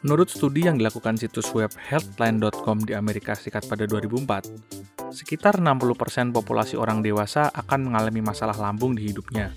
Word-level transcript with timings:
Menurut 0.00 0.32
studi 0.32 0.64
yang 0.64 0.80
dilakukan 0.80 1.20
situs 1.20 1.50
web 1.52 1.68
healthline.com 1.74 2.80
di 2.86 2.96
Amerika 2.96 3.36
Serikat 3.36 3.68
pada 3.68 3.84
2004, 3.84 5.12
sekitar 5.12 5.60
60% 5.60 6.32
populasi 6.32 6.80
orang 6.80 7.04
dewasa 7.04 7.52
akan 7.52 7.92
mengalami 7.92 8.24
masalah 8.24 8.56
lambung 8.56 8.96
di 8.96 9.12
hidupnya. 9.12 9.52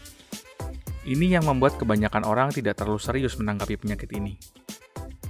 Ini 1.07 1.39
yang 1.39 1.47
membuat 1.47 1.79
kebanyakan 1.79 2.27
orang 2.27 2.49
tidak 2.51 2.77
terlalu 2.77 2.99
serius 2.99 3.39
menanggapi 3.39 3.79
penyakit 3.79 4.11
ini. 4.13 4.35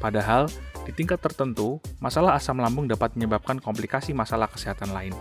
Padahal, 0.02 0.50
di 0.84 0.92
tingkat 0.98 1.22
tertentu, 1.22 1.78
masalah 2.02 2.34
asam 2.34 2.58
lambung 2.58 2.90
dapat 2.90 3.14
menyebabkan 3.14 3.62
komplikasi 3.62 4.18
masalah 4.18 4.50
kesehatan 4.50 4.92
lain. 4.92 5.14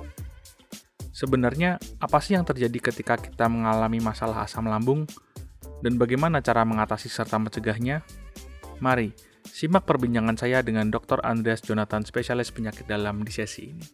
Sebenarnya, 1.10 1.76
apa 1.98 2.22
sih 2.22 2.38
yang 2.38 2.46
terjadi 2.46 2.90
ketika 2.90 3.18
kita 3.18 3.50
mengalami 3.50 3.98
masalah 3.98 4.46
asam 4.46 4.70
lambung, 4.70 5.06
dan 5.82 5.98
bagaimana 5.98 6.38
cara 6.38 6.62
mengatasi 6.62 7.10
serta 7.10 7.40
mencegahnya? 7.40 8.06
Mari, 8.78 9.12
Simak 9.50 9.88
perbincangan 9.88 10.36
saya 10.36 10.60
dengan 10.60 10.92
Dr. 10.92 11.24
Andreas 11.24 11.64
Jonathan, 11.64 12.04
spesialis 12.04 12.52
penyakit 12.52 12.84
dalam 12.84 13.24
di 13.24 13.32
sesi 13.32 13.62
ini. 13.72 13.86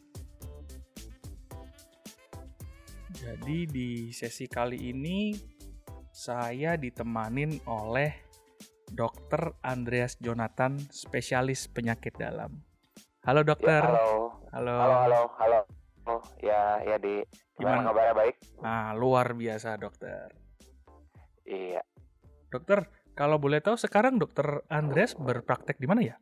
Jadi 3.17 3.59
di 3.67 3.91
sesi 4.13 4.47
kali 4.47 4.91
ini 4.91 5.35
saya 6.13 6.77
ditemanin 6.77 7.63
oleh 7.67 8.27
Dr. 8.87 9.59
Andreas 9.65 10.19
Jonathan, 10.23 10.79
spesialis 10.91 11.67
penyakit 11.67 12.15
dalam. 12.15 12.63
Halo 13.27 13.43
dokter. 13.43 13.83
Ya, 13.83 13.91
halo. 13.91 14.39
Halo. 14.55 14.75
Halo, 14.79 14.95
halo, 15.03 15.21
halo. 15.43 15.61
Oh, 16.07 16.23
ya, 16.39 16.79
ya 16.87 16.97
di. 17.03 17.19
Gimana, 17.59 17.91
kabarnya 17.91 18.15
baik? 18.15 18.37
Nah, 18.63 18.95
luar 18.95 19.35
biasa 19.35 19.75
dokter. 19.75 20.31
Iya. 21.43 21.83
Dokter, 22.47 22.87
kalau 23.19 23.43
boleh 23.43 23.59
tahu 23.59 23.75
sekarang 23.75 24.21
dokter 24.21 24.63
Andres 24.71 25.19
berpraktek 25.19 25.83
di 25.83 25.87
mana 25.91 26.03
ya? 26.07 26.17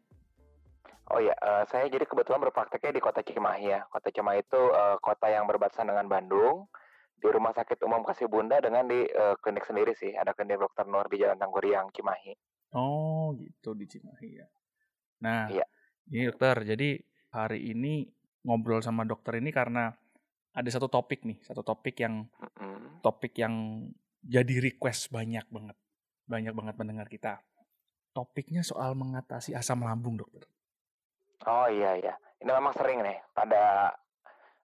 Oh 1.13 1.21
ya, 1.21 1.37
uh, 1.37 1.69
saya 1.69 1.93
jadi 1.93 2.09
kebetulan 2.09 2.41
berprakteknya 2.49 2.97
di 2.97 3.03
kota 3.05 3.21
Cimahi 3.21 3.77
ya. 3.77 3.85
Kota 3.93 4.09
Cimahi 4.09 4.41
itu 4.41 4.57
uh, 4.57 4.97
kota 5.05 5.29
yang 5.29 5.45
berbatasan 5.45 5.93
dengan 5.93 6.09
Bandung. 6.09 6.65
Di 7.21 7.29
Rumah 7.29 7.53
Sakit 7.57 7.81
Umum 7.85 8.05
Kasih 8.05 8.29
Bunda 8.29 8.57
dengan 8.61 8.89
di 8.89 9.05
uh, 9.05 9.37
klinik 9.37 9.69
sendiri 9.69 9.93
sih. 9.93 10.17
Ada 10.17 10.33
klinik 10.33 10.65
dokter 10.65 10.89
Nur 10.89 11.05
di 11.13 11.21
Jalan 11.21 11.37
Tangguriang, 11.37 11.93
Cimahi. 11.93 12.33
Oh 12.73 13.37
gitu 13.37 13.77
di 13.77 13.85
Cimahi 13.85 14.31
ya. 14.33 14.49
Nah, 15.21 15.53
iya. 15.53 15.65
ini 16.09 16.25
dokter. 16.33 16.57
Jadi 16.65 16.97
hari 17.37 17.69
ini 17.69 18.09
ngobrol 18.45 18.85
sama 18.85 19.09
dokter 19.09 19.41
ini 19.41 19.51
karena 19.51 19.91
ada 20.55 20.71
satu 20.71 20.87
topik 20.87 21.27
nih, 21.27 21.43
satu 21.43 21.67
topik 21.67 21.99
yang 21.99 22.29
topik 23.03 23.35
yang 23.41 23.85
jadi 24.25 24.63
request 24.63 25.11
banyak 25.11 25.45
banget 25.51 25.77
banyak 26.25 26.53
banget 26.57 26.75
mendengar 26.81 27.09
kita. 27.11 27.41
Topiknya 28.15 28.63
soal 28.63 28.95
mengatasi 28.95 29.59
asam 29.59 29.83
lambung, 29.83 30.15
dokter. 30.15 30.47
Oh 31.45 31.67
iya 31.69 31.99
iya, 31.99 32.15
ini 32.41 32.51
memang 32.55 32.73
sering 32.73 33.03
nih 33.05 33.19
pada 33.35 33.93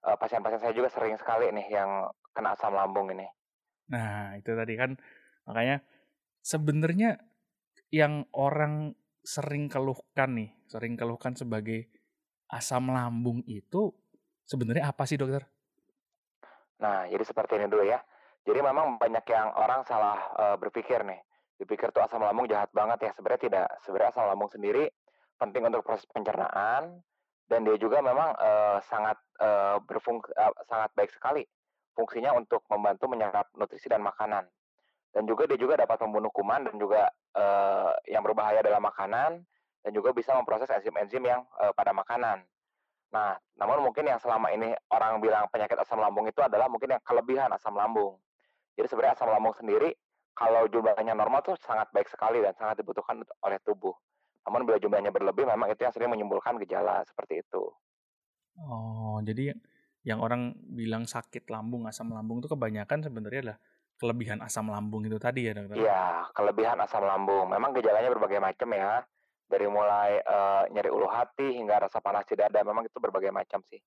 uh, 0.07 0.17
pasien-pasien 0.17 0.63
saya 0.63 0.73
juga 0.73 0.89
sering 0.89 1.19
sekali 1.19 1.51
nih 1.51 1.67
yang 1.69 2.09
kena 2.31 2.55
asam 2.55 2.73
lambung 2.73 3.11
ini. 3.11 3.27
Nah 3.91 4.39
itu 4.39 4.55
tadi 4.55 4.73
kan 4.79 4.95
makanya 5.45 5.83
sebenarnya 6.41 7.19
yang 7.91 8.25
orang 8.33 8.95
sering 9.21 9.69
keluhkan 9.69 10.33
nih, 10.33 10.49
sering 10.65 10.97
keluhkan 10.97 11.37
sebagai 11.37 11.91
asam 12.51 12.91
lambung 12.91 13.39
itu 13.47 13.95
sebenarnya 14.43 14.91
apa 14.91 15.07
sih 15.07 15.15
dokter? 15.15 15.47
Nah 16.83 17.07
jadi 17.07 17.23
seperti 17.23 17.55
ini 17.55 17.71
dulu 17.71 17.87
ya. 17.87 18.03
Jadi 18.43 18.59
memang 18.59 18.99
banyak 18.99 19.25
yang 19.31 19.53
orang 19.55 19.87
salah 19.87 20.19
uh, 20.35 20.57
berpikir 20.59 21.01
nih. 21.07 21.21
Dipikir 21.55 21.93
tuh 21.93 22.03
asam 22.03 22.19
lambung 22.19 22.49
jahat 22.49 22.73
banget 22.73 23.07
ya. 23.07 23.11
Sebenarnya 23.15 23.41
tidak. 23.47 23.67
Sebenarnya 23.85 24.09
asam 24.11 24.25
lambung 24.27 24.49
sendiri 24.51 24.89
penting 25.39 25.65
untuk 25.65 25.81
proses 25.81 26.05
pencernaan 26.11 27.01
dan 27.49 27.59
dia 27.65 27.75
juga 27.81 27.99
memang 27.99 28.31
uh, 28.37 28.77
sangat 28.85 29.17
uh, 29.41 29.81
berfung 29.81 30.21
uh, 30.37 30.53
sangat 30.69 30.93
baik 30.93 31.09
sekali 31.09 31.43
fungsinya 31.97 32.31
untuk 32.37 32.63
membantu 32.71 33.11
menyerap 33.11 33.49
nutrisi 33.57 33.91
dan 33.91 34.05
makanan. 34.05 34.47
Dan 35.11 35.27
juga 35.27 35.43
dia 35.43 35.59
juga 35.59 35.75
dapat 35.75 35.99
membunuh 36.07 36.31
kuman 36.31 36.71
dan 36.71 36.75
juga 36.79 37.11
uh, 37.35 37.91
yang 38.07 38.23
berbahaya 38.23 38.63
dalam 38.63 38.79
makanan 38.79 39.43
dan 39.81 39.91
juga 39.93 40.13
bisa 40.13 40.33
memproses 40.37 40.69
enzim-enzim 40.69 41.21
yang 41.25 41.41
uh, 41.57 41.73
pada 41.73 41.91
makanan. 41.91 42.45
Nah, 43.11 43.35
namun 43.59 43.83
mungkin 43.83 44.07
yang 44.07 44.21
selama 44.21 44.53
ini 44.55 44.71
orang 44.87 45.19
bilang 45.19 45.45
penyakit 45.51 45.75
asam 45.75 45.99
lambung 45.99 46.23
itu 46.31 46.39
adalah 46.39 46.71
mungkin 46.71 46.95
yang 46.95 47.03
kelebihan 47.03 47.51
asam 47.51 47.75
lambung. 47.75 48.15
Jadi 48.79 48.87
sebenarnya 48.87 49.19
asam 49.19 49.29
lambung 49.29 49.51
sendiri 49.51 49.91
kalau 50.31 50.63
jumlahnya 50.71 51.11
normal 51.11 51.43
tuh 51.43 51.59
sangat 51.59 51.91
baik 51.91 52.07
sekali 52.07 52.39
dan 52.39 52.55
sangat 52.55 52.79
dibutuhkan 52.79 53.19
oleh 53.43 53.59
tubuh. 53.67 53.91
Namun 54.47 54.63
bila 54.63 54.79
jumlahnya 54.79 55.11
berlebih 55.11 55.43
memang 55.43 55.69
itu 55.69 55.83
yang 55.83 55.93
sering 55.93 56.09
menimbulkan 56.09 56.55
gejala 56.63 57.03
seperti 57.03 57.43
itu. 57.43 57.67
Oh, 58.63 59.19
jadi 59.21 59.53
yang 60.01 60.23
orang 60.23 60.55
bilang 60.71 61.05
sakit 61.05 61.45
lambung, 61.51 61.85
asam 61.85 62.09
lambung 62.09 62.41
itu 62.41 62.49
kebanyakan 62.49 63.05
sebenarnya 63.05 63.41
adalah 63.51 63.59
kelebihan 64.01 64.39
asam 64.41 64.65
lambung 64.65 65.05
itu 65.05 65.21
tadi 65.21 65.45
ya, 65.45 65.53
dokter? 65.53 65.77
Iya, 65.77 66.25
kelebihan 66.33 66.81
asam 66.81 67.05
lambung. 67.05 67.53
Memang 67.53 67.69
gejalanya 67.77 68.09
berbagai 68.09 68.41
macam 68.41 68.69
ya. 68.73 69.05
Dari 69.51 69.67
mulai 69.67 70.23
uh, 70.23 70.63
nyeri 70.71 70.87
ulu 70.87 71.11
hati 71.11 71.59
hingga 71.59 71.83
rasa 71.83 71.99
panas 71.99 72.23
di 72.23 72.39
dada, 72.39 72.63
memang 72.63 72.87
itu 72.87 72.95
berbagai 73.03 73.35
macam 73.35 73.59
sih. 73.67 73.83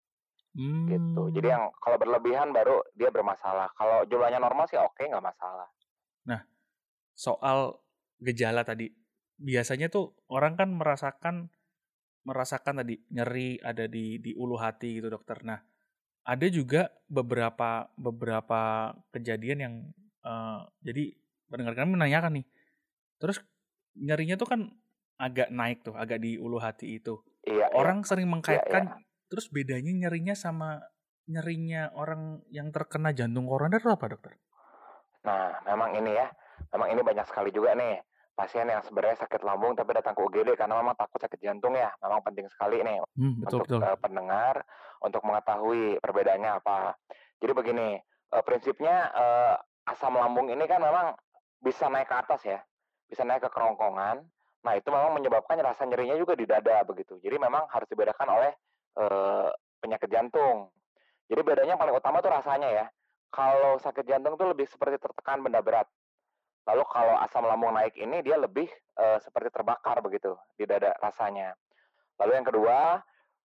Hmm. 0.54 0.86
Gitu. 0.86 1.22
Jadi 1.32 1.46
hmm. 1.48 1.54
yang 1.56 1.64
kalau 1.80 1.96
berlebihan 1.96 2.52
baru 2.52 2.84
dia 2.92 3.08
bermasalah. 3.08 3.72
Kalau 3.72 4.04
jumlahnya 4.04 4.38
normal 4.38 4.68
sih 4.68 4.76
oke, 4.76 5.00
nggak 5.00 5.24
masalah. 5.24 5.66
Nah, 6.28 6.44
soal 7.16 7.80
gejala 8.20 8.62
tadi, 8.62 8.92
biasanya 9.40 9.88
tuh 9.88 10.12
orang 10.28 10.54
kan 10.54 10.68
merasakan 10.70 11.48
merasakan 12.24 12.80
tadi 12.80 12.96
nyeri 13.12 13.60
ada 13.60 13.84
di 13.84 14.20
di 14.20 14.36
ulu 14.36 14.60
hati 14.60 15.00
gitu 15.00 15.08
dokter. 15.08 15.40
Nah, 15.44 15.60
ada 16.24 16.46
juga 16.48 16.88
beberapa 17.08 17.88
beberapa 18.00 18.92
kejadian 19.12 19.58
yang 19.60 19.74
uh, 20.24 20.64
jadi 20.80 21.12
pendengar 21.52 21.76
kami 21.76 22.00
menanyakan 22.00 22.40
nih. 22.40 22.46
Terus 23.20 23.42
nyerinya 23.94 24.34
tuh 24.40 24.48
kan 24.48 24.60
agak 25.18 25.48
naik 25.50 25.86
tuh, 25.86 25.94
agak 25.94 26.20
di 26.20 26.36
ulu 26.36 26.58
hati 26.58 26.98
itu. 26.98 27.22
Iya, 27.44 27.68
iya. 27.70 27.76
orang 27.76 28.02
iya. 28.02 28.06
sering 28.08 28.28
mengkaitkan 28.32 28.84
iya, 28.88 28.96
iya. 28.96 29.28
terus 29.28 29.52
bedanya 29.52 29.92
nyerinya 29.92 30.32
sama 30.32 30.80
nyerinya 31.28 31.92
orang 31.96 32.44
yang 32.52 32.72
terkena 32.72 33.12
jantung 33.12 33.48
koroner 33.48 33.80
itu 33.80 33.88
apa, 33.92 34.04
dokter? 34.12 34.32
Nah, 35.24 35.56
memang 35.64 35.96
ini 35.96 36.12
ya, 36.12 36.28
memang 36.72 36.88
ini 36.92 37.00
banyak 37.00 37.24
sekali 37.28 37.48
juga 37.48 37.72
nih 37.72 38.00
pasien 38.34 38.66
yang 38.66 38.82
sebenarnya 38.82 39.24
sakit 39.24 39.46
lambung 39.46 39.78
tapi 39.78 39.94
datang 39.94 40.18
ke 40.18 40.20
UGD 40.26 40.58
karena 40.58 40.82
memang 40.82 40.98
takut 40.98 41.22
sakit 41.22 41.38
jantung 41.38 41.72
ya. 41.78 41.88
Memang 42.02 42.20
penting 42.26 42.50
sekali 42.50 42.82
nih 42.82 42.98
hmm, 43.00 43.46
betul, 43.46 43.62
untuk 43.62 43.78
betul. 43.78 43.80
Uh, 43.80 43.98
pendengar 44.02 44.54
untuk 45.00 45.22
mengetahui 45.22 46.02
perbedaannya 46.02 46.50
apa. 46.60 46.98
Jadi 47.38 47.52
begini, 47.54 47.88
uh, 48.34 48.42
prinsipnya 48.42 49.08
uh, 49.14 49.54
asam 49.86 50.18
lambung 50.18 50.50
ini 50.50 50.66
kan 50.66 50.82
memang 50.82 51.14
bisa 51.62 51.88
naik 51.88 52.10
ke 52.10 52.16
atas 52.18 52.40
ya, 52.44 52.58
bisa 53.08 53.22
naik 53.22 53.46
ke 53.46 53.50
kerongkongan. 53.54 54.26
Nah 54.64 54.72
itu 54.80 54.88
memang 54.88 55.12
menyebabkan 55.12 55.60
rasa 55.60 55.84
nyerinya 55.84 56.16
juga 56.16 56.32
di 56.34 56.48
dada 56.48 56.80
begitu. 56.88 57.20
Jadi 57.20 57.36
memang 57.36 57.68
harus 57.68 57.86
dibedakan 57.86 58.28
oleh 58.32 58.52
uh, 58.96 59.52
penyakit 59.84 60.08
jantung. 60.08 60.72
Jadi 61.28 61.40
bedanya 61.44 61.76
paling 61.76 61.94
utama 61.96 62.24
tuh 62.24 62.32
rasanya 62.32 62.68
ya 62.72 62.86
kalau 63.34 63.76
sakit 63.82 64.06
jantung 64.06 64.38
tuh 64.38 64.54
lebih 64.54 64.70
seperti 64.70 65.02
tertekan 65.02 65.42
benda 65.42 65.58
berat. 65.58 65.90
Lalu 66.64 66.86
kalau 66.88 67.18
asam 67.20 67.44
lambung 67.44 67.74
naik 67.76 67.92
ini 67.98 68.24
dia 68.24 68.40
lebih 68.40 68.70
uh, 68.96 69.18
seperti 69.20 69.52
terbakar 69.52 70.00
begitu 70.00 70.32
di 70.56 70.64
dada 70.64 70.96
rasanya. 71.02 71.52
Lalu 72.16 72.32
yang 72.40 72.46
kedua, 72.46 72.78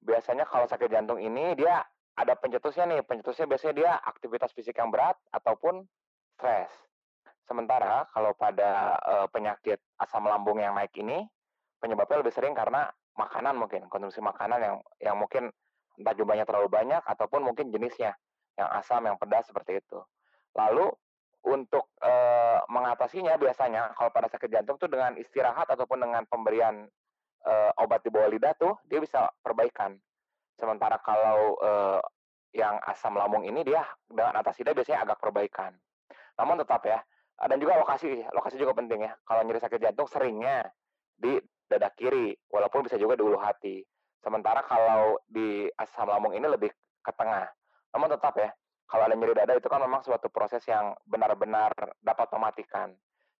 biasanya 0.03 0.45
kalau 0.45 0.67
sakit 0.67 0.91
jantung 0.91 1.23
ini 1.23 1.55
dia 1.55 1.87
ada 2.19 2.35
pencetusnya 2.35 2.85
nih. 2.91 3.01
Pencetusnya 3.07 3.47
biasanya 3.49 3.75
dia 3.79 3.91
aktivitas 4.03 4.51
fisik 4.53 4.77
yang 4.77 4.91
berat 4.91 5.17
ataupun 5.31 5.87
stres. 6.37 6.88
Sementara 7.49 8.05
kalau 8.13 8.37
pada 8.37 9.01
uh, 9.01 9.27
penyakit 9.33 9.81
asam 9.97 10.29
lambung 10.29 10.61
yang 10.61 10.77
naik 10.77 10.93
ini 11.01 11.25
penyebabnya 11.81 12.21
lebih 12.21 12.35
sering 12.37 12.53
karena 12.53 12.93
makanan 13.17 13.57
mungkin, 13.57 13.89
konsumsi 13.89 14.21
makanan 14.21 14.61
yang 14.61 14.77
yang 15.01 15.17
mungkin 15.17 15.49
entah 15.97 16.15
jumlahnya 16.15 16.45
terlalu 16.45 16.69
banyak 16.69 17.03
ataupun 17.03 17.43
mungkin 17.43 17.73
jenisnya 17.73 18.15
yang 18.55 18.69
asam, 18.77 19.03
yang 19.09 19.17
pedas 19.17 19.49
seperti 19.49 19.81
itu. 19.83 19.99
Lalu 20.55 20.93
untuk 21.47 21.91
e, 21.99 22.13
mengatasinya 22.71 23.39
biasanya 23.39 23.95
kalau 23.95 24.11
pada 24.11 24.31
sakit 24.31 24.51
jantung 24.51 24.79
tuh 24.79 24.91
dengan 24.91 25.15
istirahat 25.19 25.67
ataupun 25.71 26.03
dengan 26.03 26.23
pemberian 26.27 26.87
e, 27.43 27.53
obat 27.79 28.03
di 28.03 28.11
bawah 28.11 28.31
lidah 28.31 28.55
tuh 28.59 28.75
dia 28.87 28.99
bisa 29.03 29.31
perbaikan. 29.43 29.99
Sementara 30.59 30.99
kalau 31.03 31.59
e, 31.59 31.73
yang 32.59 32.79
asam 32.87 33.15
lambung 33.15 33.47
ini 33.47 33.63
dia 33.63 33.87
dengan 34.07 34.39
atasi 34.39 34.67
dia 34.67 34.75
biasanya 34.75 35.07
agak 35.07 35.19
perbaikan. 35.23 35.75
Namun 36.39 36.63
tetap 36.63 36.83
ya, 36.87 36.99
dan 37.47 37.63
juga 37.63 37.79
lokasi, 37.79 38.27
lokasi 38.35 38.59
juga 38.59 38.75
penting 38.75 39.07
ya. 39.07 39.13
Kalau 39.23 39.47
nyeri 39.47 39.63
sakit 39.63 39.79
jantung 39.79 40.11
seringnya 40.11 40.67
di 41.15 41.39
dada 41.71 41.87
kiri, 41.95 42.35
walaupun 42.51 42.83
bisa 42.83 42.99
juga 42.99 43.15
di 43.15 43.23
ulu 43.23 43.39
hati. 43.39 43.87
Sementara 44.19 44.67
kalau 44.67 45.23
di 45.31 45.71
asam 45.79 46.11
lambung 46.11 46.35
ini 46.35 46.51
lebih 46.51 46.75
ke 46.99 47.13
tengah. 47.15 47.47
Namun 47.95 48.11
tetap 48.11 48.35
ya, 48.35 48.51
kalau 48.91 49.07
ada 49.07 49.15
nyeri 49.15 49.39
dada 49.39 49.55
itu 49.55 49.71
kan 49.71 49.79
memang 49.79 50.03
suatu 50.03 50.27
proses 50.33 50.67
yang 50.67 50.97
benar-benar 51.07 51.71
dapat 52.03 52.27
mematikan. 52.35 52.91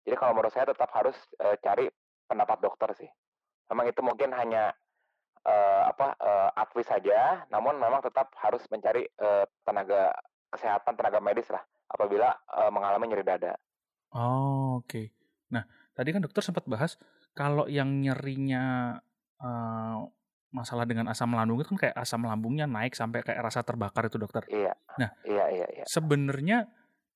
Jadi 0.07 0.15
kalau 0.15 0.39
menurut 0.39 0.55
saya 0.55 0.71
tetap 0.71 0.89
harus 0.95 1.19
uh, 1.43 1.59
cari 1.59 1.91
pendapat 2.31 2.63
dokter 2.63 2.95
sih. 2.95 3.11
Memang 3.73 3.91
itu 3.91 4.01
mungkin 4.01 4.31
hanya 4.33 4.71
uh, 5.43 5.83
apa 5.91 6.15
uh, 6.23 6.51
advis 6.55 6.87
saja, 6.87 7.43
namun 7.51 7.77
memang 7.83 7.99
tetap 8.05 8.31
harus 8.39 8.63
mencari 8.71 9.05
uh, 9.19 9.45
tenaga 9.67 10.15
kesehatan, 10.55 10.95
tenaga 10.97 11.19
medis 11.19 11.51
lah 11.51 11.61
apabila 11.91 12.33
uh, 12.55 12.71
mengalami 12.71 13.11
nyeri 13.11 13.25
dada. 13.27 13.59
Oh, 14.15 14.81
oke. 14.81 14.89
Okay. 14.89 15.07
Nah, 15.53 15.65
tadi 15.93 16.13
kan 16.13 16.25
dokter 16.25 16.41
sempat 16.41 16.65
bahas 16.65 16.97
kalau 17.37 17.69
yang 17.69 18.01
nyerinya 18.01 18.97
uh, 19.41 19.97
masalah 20.49 20.89
dengan 20.89 21.13
asam 21.13 21.29
lambung 21.37 21.61
itu 21.61 21.69
kan 21.77 21.89
kayak 21.89 21.97
asam 22.01 22.25
lambungnya 22.25 22.65
naik 22.65 22.97
sampai 22.97 23.21
kayak 23.21 23.45
rasa 23.45 23.61
terbakar 23.61 24.09
itu 24.09 24.17
dokter. 24.17 24.49
Iya. 24.49 24.73
Nah, 24.97 25.11
iya 25.29 25.45
iya 25.53 25.67
iya. 25.77 25.85
Sebenarnya 25.85 26.67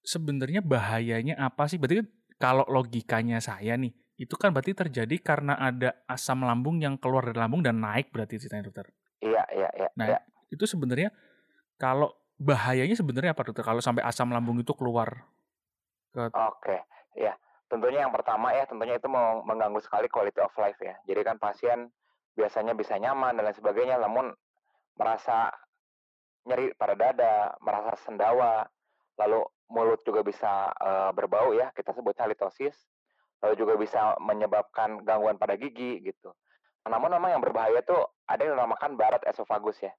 sebenarnya 0.05 0.61
bahayanya 0.61 1.41
apa 1.41 1.65
sih? 1.65 1.81
Berarti 1.81 2.05
kan 2.05 2.09
kalau 2.37 2.65
logikanya 2.69 3.41
saya 3.41 3.79
nih, 3.79 3.95
itu 4.21 4.35
kan 4.37 4.53
berarti 4.53 4.77
terjadi 4.77 5.17
karena 5.23 5.57
ada 5.57 5.97
asam 6.05 6.45
lambung 6.45 6.83
yang 6.83 7.01
keluar 7.01 7.25
dari 7.25 7.39
lambung 7.41 7.65
dan 7.65 7.81
naik 7.81 8.13
berarti 8.13 8.37
ceritanya 8.37 8.69
dokter. 8.69 8.93
Iya 9.25 9.43
iya 9.55 9.69
iya. 9.81 9.89
Nah, 9.97 10.07
iya. 10.13 10.21
itu 10.53 10.69
sebenarnya 10.69 11.09
kalau 11.81 12.13
bahayanya 12.37 12.93
sebenarnya 12.93 13.33
apa 13.33 13.49
dokter? 13.49 13.65
Kalau 13.65 13.81
sampai 13.81 14.05
asam 14.05 14.29
lambung 14.29 14.61
itu 14.61 14.77
keluar 14.77 15.25
ke 16.13 16.29
Oke, 16.33 16.77
ya. 17.17 17.35
Tentunya 17.73 18.05
yang 18.05 18.13
pertama 18.13 18.53
ya, 18.53 18.69
tentunya 18.69 19.01
itu 19.01 19.09
mengganggu 19.49 19.81
sekali 19.81 20.05
quality 20.13 20.45
of 20.45 20.53
life 20.61 20.77
ya. 20.85 20.93
Jadi 21.09 21.21
kan 21.25 21.41
pasien 21.41 21.89
biasanya 22.37 22.77
bisa 22.77 23.01
nyaman 23.01 23.41
dan 23.41 23.49
lain 23.49 23.57
sebagainya, 23.57 23.97
namun 23.97 24.29
merasa 25.01 25.49
nyeri 26.45 26.77
pada 26.77 26.93
dada, 26.93 27.57
merasa 27.65 27.97
sendawa, 28.05 28.69
lalu 29.17 29.41
mulut 29.73 30.05
juga 30.05 30.21
bisa 30.21 30.69
uh, 30.77 31.11
berbau 31.17 31.57
ya, 31.57 31.73
kita 31.73 31.97
sebut 31.97 32.13
halitosis, 32.21 32.77
lalu 33.41 33.55
juga 33.57 33.75
bisa 33.81 34.21
menyebabkan 34.21 35.01
gangguan 35.01 35.41
pada 35.41 35.57
gigi 35.57 36.05
gitu. 36.05 36.37
Namun 36.85 37.15
memang 37.15 37.39
yang 37.39 37.43
berbahaya 37.43 37.81
tuh 37.87 38.05
ada 38.29 38.43
yang 38.43 38.59
dinamakan 38.59 38.99
barat 39.01 39.23
esofagus 39.25 39.81
ya. 39.81 39.93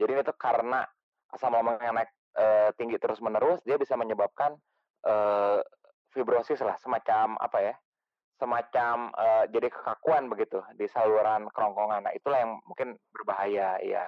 Jadi 0.00 0.18
itu 0.18 0.34
karena 0.34 0.82
asam 1.30 1.52
lambung 1.52 1.78
yang 1.78 1.94
naik 1.94 2.10
uh, 2.34 2.72
tinggi 2.74 2.96
terus 2.98 3.20
menerus, 3.22 3.60
dia 3.62 3.76
bisa 3.76 3.94
menyebabkan 3.94 4.56
uh, 5.06 5.60
fibrosis 6.10 6.60
lah, 6.64 6.76
semacam 6.80 7.38
apa 7.38 7.58
ya, 7.62 7.74
semacam 8.40 9.12
uh, 9.14 9.44
jadi 9.52 9.68
kekakuan 9.68 10.32
begitu 10.32 10.64
di 10.74 10.88
saluran 10.88 11.46
kerongkongan. 11.52 12.08
Nah, 12.08 12.12
itulah 12.16 12.40
yang 12.40 12.58
mungkin 12.64 12.96
berbahaya, 13.12 13.76
ya. 13.84 14.04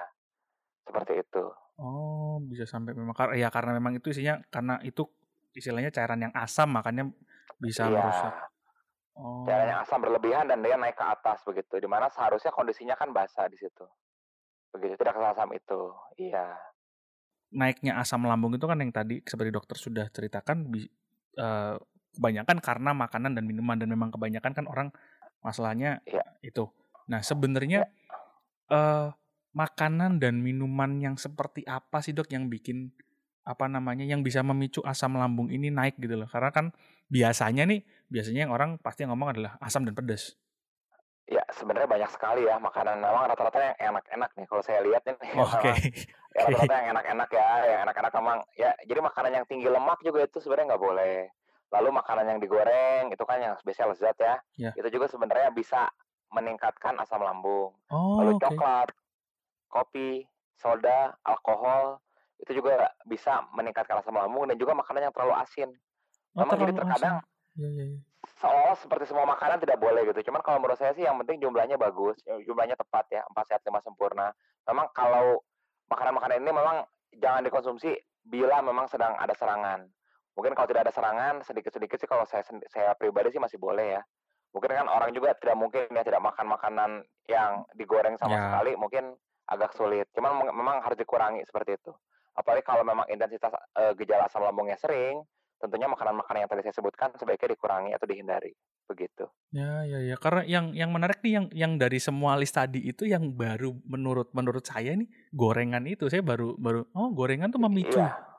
Seperti 0.82 1.22
itu. 1.22 1.44
Oh, 1.78 2.42
bisa 2.42 2.66
sampai 2.66 2.92
memang 2.92 3.14
ya 3.38 3.48
karena 3.48 3.72
memang 3.74 3.96
itu 3.96 4.12
isinya 4.12 4.38
karena 4.50 4.82
itu 4.82 5.06
istilahnya 5.54 5.94
cairan 5.94 6.20
yang 6.20 6.34
asam 6.34 6.68
makanya 6.72 7.08
bisa 7.60 7.86
iya. 7.86 8.02
merusak. 8.02 8.34
Oh. 9.14 9.44
Cairan 9.44 9.68
yang 9.70 9.80
asam 9.84 10.00
berlebihan 10.00 10.48
dan 10.48 10.58
dia 10.64 10.74
naik 10.74 10.96
ke 10.96 11.04
atas 11.04 11.44
begitu. 11.46 11.78
Di 11.78 11.88
mana 11.88 12.08
seharusnya 12.10 12.50
kondisinya 12.50 12.96
kan 12.96 13.14
basah 13.14 13.46
di 13.46 13.56
situ. 13.60 13.84
Begitu 14.72 14.96
tidak 14.96 15.16
asam 15.20 15.52
itu. 15.52 15.92
Iya. 16.18 16.56
Naiknya 17.52 18.00
asam 18.00 18.24
lambung 18.24 18.56
itu 18.56 18.64
kan 18.64 18.80
yang 18.80 18.92
tadi 18.92 19.20
seperti 19.22 19.52
dokter 19.52 19.76
sudah 19.76 20.08
ceritakan 20.08 20.72
uh, 21.36 21.76
kebanyakan 22.16 22.58
karena 22.60 22.90
makanan 22.96 23.32
dan 23.36 23.44
minuman 23.44 23.76
dan 23.76 23.88
memang 23.92 24.12
kebanyakan 24.12 24.52
kan 24.52 24.64
orang 24.68 24.88
masalahnya 25.44 26.00
ya. 26.08 26.24
itu. 26.40 26.68
Nah 27.08 27.20
sebenarnya 27.20 27.88
ya. 27.88 28.72
uh, 28.72 29.08
makanan 29.52 30.16
dan 30.16 30.40
minuman 30.40 30.96
yang 30.96 31.14
seperti 31.20 31.64
apa 31.68 32.00
sih 32.00 32.16
dok 32.16 32.32
yang 32.32 32.48
bikin 32.48 32.92
apa 33.42 33.66
namanya 33.66 34.06
yang 34.06 34.22
bisa 34.22 34.40
memicu 34.40 34.80
asam 34.86 35.18
lambung 35.18 35.50
ini 35.50 35.68
naik 35.68 35.98
gitu 35.98 36.14
loh 36.14 36.30
karena 36.30 36.54
kan 36.54 36.70
biasanya 37.10 37.66
nih 37.66 37.82
biasanya 38.06 38.46
yang 38.46 38.52
orang 38.54 38.78
pasti 38.78 39.02
ngomong 39.04 39.34
adalah 39.36 39.52
asam 39.60 39.82
dan 39.84 39.92
pedas. 39.92 40.38
Ya 41.52 41.60
sebenarnya 41.60 41.84
banyak 41.84 42.10
sekali 42.16 42.48
ya 42.48 42.56
makanan 42.56 43.04
memang 43.04 43.28
rata-rata 43.28 43.60
yang 43.60 43.92
enak-enak 43.92 44.30
nih 44.40 44.46
kalau 44.48 44.64
saya 44.64 44.80
lihat 44.80 45.04
nih. 45.04 45.16
Oke. 45.36 45.60
Okay. 45.60 45.76
Ya, 46.32 46.48
rata-rata 46.48 46.74
yang 46.80 46.88
enak-enak 46.96 47.28
ya, 47.28 47.48
yang 47.68 47.80
enak-enak 47.84 48.12
memang 48.16 48.38
ya 48.56 48.70
jadi 48.88 49.00
makanan 49.04 49.32
yang 49.36 49.44
tinggi 49.44 49.68
lemak 49.68 50.00
juga 50.00 50.24
itu 50.24 50.40
sebenarnya 50.40 50.72
nggak 50.72 50.84
boleh. 50.88 51.28
Lalu 51.68 51.88
makanan 51.92 52.24
yang 52.24 52.40
digoreng 52.40 53.12
itu 53.12 53.24
kan 53.28 53.36
yang 53.36 53.52
spesial 53.60 53.92
lezat 53.92 54.16
ya. 54.16 54.40
Yeah. 54.56 54.72
Itu 54.80 54.88
juga 54.88 55.12
sebenarnya 55.12 55.52
bisa 55.52 55.92
meningkatkan 56.32 56.96
asam 57.04 57.20
lambung. 57.20 57.76
Oh, 57.92 58.24
Lalu 58.24 58.40
okay. 58.40 58.48
coklat, 58.48 58.88
kopi, 59.68 60.24
soda, 60.56 61.12
alkohol 61.20 62.00
itu 62.40 62.64
juga 62.64 62.96
bisa 63.04 63.44
meningkatkan 63.52 64.00
asam 64.00 64.16
lambung 64.16 64.48
dan 64.48 64.56
juga 64.56 64.72
makanan 64.72 65.12
yang 65.12 65.12
terlalu 65.12 65.36
asin. 65.36 65.68
Oh, 66.32 66.48
Memang 66.48 66.56
jadi 66.64 66.72
terkadang 66.80 67.14
ya, 67.60 67.68
ya, 67.68 67.84
ya. 67.92 68.00
Seolah 68.42 68.74
seperti 68.74 69.06
semua 69.06 69.22
makanan 69.22 69.62
tidak 69.62 69.78
boleh 69.78 70.02
gitu. 70.10 70.26
Cuman 70.26 70.42
kalau 70.42 70.58
menurut 70.58 70.74
saya 70.74 70.90
sih 70.98 71.06
yang 71.06 71.14
penting 71.22 71.38
jumlahnya 71.38 71.78
bagus, 71.78 72.18
ya, 72.26 72.34
jumlahnya 72.42 72.74
tepat 72.74 73.06
ya, 73.14 73.22
empat 73.30 73.44
sehat 73.46 73.62
lima 73.62 73.78
sempurna. 73.86 74.34
Memang 74.66 74.90
kalau 74.90 75.38
makanan-makanan 75.86 76.42
ini 76.42 76.50
memang 76.50 76.76
jangan 77.22 77.46
dikonsumsi 77.46 77.94
bila 78.26 78.58
memang 78.58 78.90
sedang 78.90 79.14
ada 79.14 79.30
serangan. 79.38 79.86
Mungkin 80.34 80.58
kalau 80.58 80.66
tidak 80.66 80.90
ada 80.90 80.92
serangan, 80.92 81.34
sedikit-sedikit 81.46 82.02
sih 82.02 82.10
kalau 82.10 82.26
saya 82.26 82.42
saya 82.66 82.98
pribadi 82.98 83.30
sih 83.30 83.38
masih 83.38 83.62
boleh 83.62 84.00
ya. 84.00 84.02
Mungkin 84.52 84.68
kan 84.74 84.88
orang 84.90 85.14
juga 85.14 85.32
tidak 85.38 85.56
mungkin 85.56 85.86
ya 85.94 86.02
tidak 86.02 86.20
makan 86.20 86.46
makanan 86.50 86.90
yang 87.30 87.62
digoreng 87.78 88.18
sama 88.18 88.36
yeah. 88.36 88.44
sekali, 88.50 88.72
mungkin 88.74 89.14
agak 89.48 89.70
sulit. 89.76 90.10
Cuman 90.16 90.50
memang 90.50 90.82
harus 90.82 90.98
dikurangi 90.98 91.46
seperti 91.46 91.78
itu. 91.78 91.92
Apalagi 92.32 92.64
kalau 92.64 92.80
memang 92.80 93.04
intensitas 93.12 93.52
e, 93.76 93.92
gejala 94.00 94.24
asam 94.24 94.40
lambungnya 94.40 94.76
sering, 94.80 95.20
tentunya 95.62 95.86
makanan-makanan 95.86 96.42
yang 96.42 96.50
tadi 96.50 96.62
saya 96.66 96.74
sebutkan 96.74 97.14
sebaiknya 97.14 97.54
dikurangi 97.54 97.94
atau 97.94 98.06
dihindari. 98.10 98.50
Begitu. 98.90 99.30
Ya, 99.54 99.86
ya, 99.86 100.02
ya. 100.02 100.16
Karena 100.18 100.42
yang 100.42 100.74
yang 100.74 100.90
menarik 100.90 101.22
nih 101.22 101.32
yang 101.38 101.46
yang 101.54 101.72
dari 101.78 102.02
semua 102.02 102.34
list 102.34 102.58
tadi 102.58 102.82
itu 102.82 103.06
yang 103.06 103.30
baru 103.30 103.78
menurut 103.86 104.34
menurut 104.34 104.66
saya 104.66 104.98
nih 104.98 105.06
gorengan 105.30 105.86
itu 105.86 106.10
saya 106.10 106.26
baru 106.26 106.58
baru 106.58 106.90
oh 106.98 107.14
gorengan 107.14 107.54
tuh 107.54 107.62
memicu. 107.62 107.94
Iya 107.94 108.32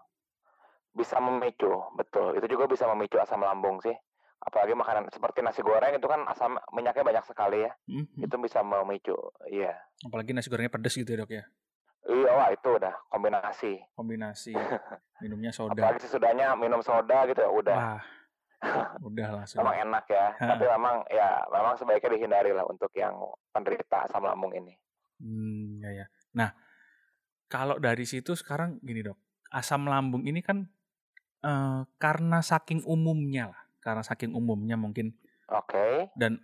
bisa 0.93 1.17
memicu, 1.17 1.73
betul. 1.97 2.37
Itu 2.37 2.45
juga 2.45 2.69
bisa 2.69 2.85
memicu 2.85 3.17
asam 3.17 3.41
lambung 3.41 3.81
sih. 3.81 3.93
Apalagi 4.43 4.75
makanan 4.77 5.09
seperti 5.09 5.39
nasi 5.41 5.63
goreng 5.65 5.97
itu 5.97 6.05
kan 6.05 6.27
asam 6.29 6.59
minyaknya 6.75 7.03
banyak 7.03 7.25
sekali 7.25 7.65
ya. 7.65 7.71
Mm-hmm. 7.89 8.25
Itu 8.27 8.35
bisa 8.37 8.61
memicu, 8.61 9.17
iya. 9.49 9.73
Apalagi 10.05 10.35
nasi 10.35 10.51
gorengnya 10.51 10.73
pedas 10.73 10.93
gitu 10.93 11.09
ya 11.09 11.25
dok 11.25 11.31
ya? 11.33 11.43
Iya, 12.03 12.29
wah 12.35 12.49
itu 12.51 12.67
udah 12.67 12.93
kombinasi. 13.07 13.73
Kombinasi. 13.95 14.53
Minumnya 15.23 15.55
soda. 15.55 15.79
Apalagi 15.79 16.03
sesudahnya 16.03 16.51
minum 16.59 16.83
soda 16.83 17.23
gitu 17.31 17.39
ya 17.39 17.51
udah. 17.51 17.77
Wah. 17.79 18.03
udah 19.03 19.27
lah. 19.39 19.45
memang 19.59 19.75
enak 19.87 20.05
ya. 20.07 20.25
Tapi 20.39 20.63
memang 20.67 20.95
ya 21.11 21.43
memang 21.51 21.75
sebaiknya 21.75 22.15
dihindari 22.15 22.51
lah 22.55 22.63
untuk 22.67 22.91
yang 22.95 23.11
penderita 23.51 24.07
asam 24.07 24.23
lambung 24.23 24.55
ini. 24.55 24.71
Hmm, 25.19 25.83
ya 25.83 26.03
ya. 26.03 26.05
Nah, 26.35 26.51
kalau 27.51 27.75
dari 27.79 28.07
situ 28.07 28.35
sekarang 28.35 28.79
gini 28.79 29.03
dok, 29.03 29.19
asam 29.51 29.87
lambung 29.87 30.23
ini 30.23 30.39
kan 30.39 30.67
Uh, 31.43 31.83
karena 31.99 32.39
saking 32.39 32.87
umumnya 32.87 33.51
lah, 33.51 33.61
karena 33.83 33.99
saking 33.99 34.31
umumnya 34.31 34.79
mungkin. 34.79 35.11
Oke. 35.51 35.75
Okay. 35.75 35.93
Dan 36.15 36.39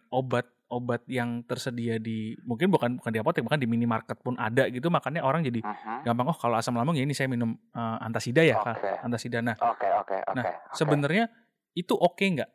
obat-obat 0.70 1.02
yang 1.10 1.42
tersedia 1.50 1.98
di 1.98 2.38
mungkin 2.46 2.70
bukan 2.70 3.02
bukan 3.02 3.12
di 3.12 3.20
apotek, 3.20 3.42
bahkan 3.42 3.58
di 3.58 3.66
minimarket 3.66 4.22
pun 4.22 4.38
ada 4.38 4.70
gitu, 4.70 4.94
makanya 4.94 5.26
orang 5.26 5.42
jadi 5.42 5.66
uh-huh. 5.66 6.06
gampang 6.06 6.30
oh 6.30 6.38
kalau 6.38 6.56
asam 6.62 6.78
lambung 6.78 6.94
ya 6.94 7.04
ini 7.04 7.18
saya 7.18 7.26
minum 7.26 7.58
uh, 7.74 7.98
antasida 8.06 8.46
ya, 8.46 8.62
okay. 8.62 9.02
antasida. 9.02 9.42
Nah, 9.42 9.58
oke 9.58 9.82
okay, 9.82 9.92
oke 9.98 10.14
okay, 10.14 10.34
Nah, 10.38 10.44
okay. 10.46 10.56
sebenarnya 10.78 11.26
itu 11.74 11.98
oke 11.98 12.16
okay 12.16 12.28
nggak? 12.38 12.52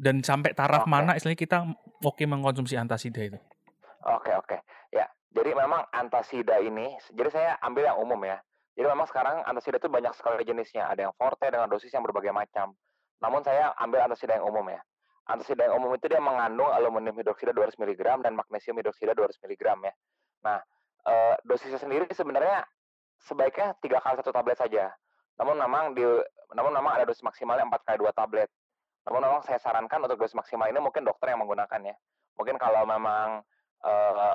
Dan 0.00 0.24
sampai 0.24 0.56
taraf 0.56 0.88
okay. 0.88 0.90
mana 0.90 1.12
istilahnya 1.12 1.36
kita 1.36 1.58
oke 2.00 2.16
okay 2.16 2.24
mengkonsumsi 2.24 2.80
antasida 2.80 3.20
itu? 3.20 3.38
Oke 4.08 4.32
okay, 4.32 4.34
oke. 4.40 4.56
Okay. 4.56 4.60
Ya, 4.96 5.06
jadi 5.36 5.52
memang 5.52 5.84
antasida 5.92 6.56
ini, 6.64 6.96
jadi 7.12 7.28
saya 7.28 7.50
ambil 7.60 7.92
yang 7.92 8.00
umum 8.00 8.18
ya. 8.24 8.40
Jadi 8.72 8.86
memang 8.88 9.04
sekarang 9.04 9.44
antasida 9.44 9.76
itu 9.76 9.92
banyak 9.92 10.16
sekali 10.16 10.40
jenisnya. 10.40 10.88
Ada 10.88 11.10
yang 11.10 11.14
forte 11.14 11.44
dengan 11.52 11.68
dosis 11.68 11.92
yang 11.92 12.00
berbagai 12.00 12.32
macam. 12.32 12.72
Namun 13.20 13.44
saya 13.44 13.76
ambil 13.76 14.08
antasida 14.08 14.40
yang 14.40 14.48
umum 14.48 14.64
ya. 14.72 14.80
Antasida 15.30 15.70
yang 15.70 15.78
umum 15.78 15.94
itu 15.94 16.10
dia 16.10 16.18
mengandung 16.18 16.66
aluminium 16.66 17.14
hidroksida 17.14 17.54
200 17.54 17.78
mg 17.78 18.02
dan 18.26 18.34
magnesium 18.34 18.74
hidroksida 18.82 19.14
200 19.14 19.38
mg 19.46 19.62
ya. 19.86 19.92
Nah, 20.42 20.58
e, 21.06 21.14
dosisnya 21.46 21.78
sendiri 21.78 22.10
sebenarnya 22.10 22.66
sebaiknya 23.22 23.78
tiga 23.78 24.02
kali 24.02 24.18
satu 24.18 24.34
tablet 24.34 24.58
saja. 24.58 24.90
Namun 25.38 25.56
memang 25.62 25.94
di 25.94 26.02
namun 26.50 26.74
memang 26.74 26.98
ada 26.98 27.06
dosis 27.06 27.22
maksimalnya 27.22 27.70
4 27.70 27.86
kali 27.86 27.96
2 28.02 28.10
tablet. 28.10 28.50
Namun 29.06 29.20
memang 29.22 29.40
saya 29.46 29.62
sarankan 29.62 30.02
untuk 30.10 30.18
dosis 30.18 30.34
maksimal 30.34 30.66
ini 30.66 30.82
mungkin 30.82 31.06
dokter 31.06 31.30
yang 31.30 31.40
menggunakannya. 31.46 31.94
Mungkin 32.34 32.58
kalau 32.58 32.82
memang 32.82 33.46
e, 33.86 33.92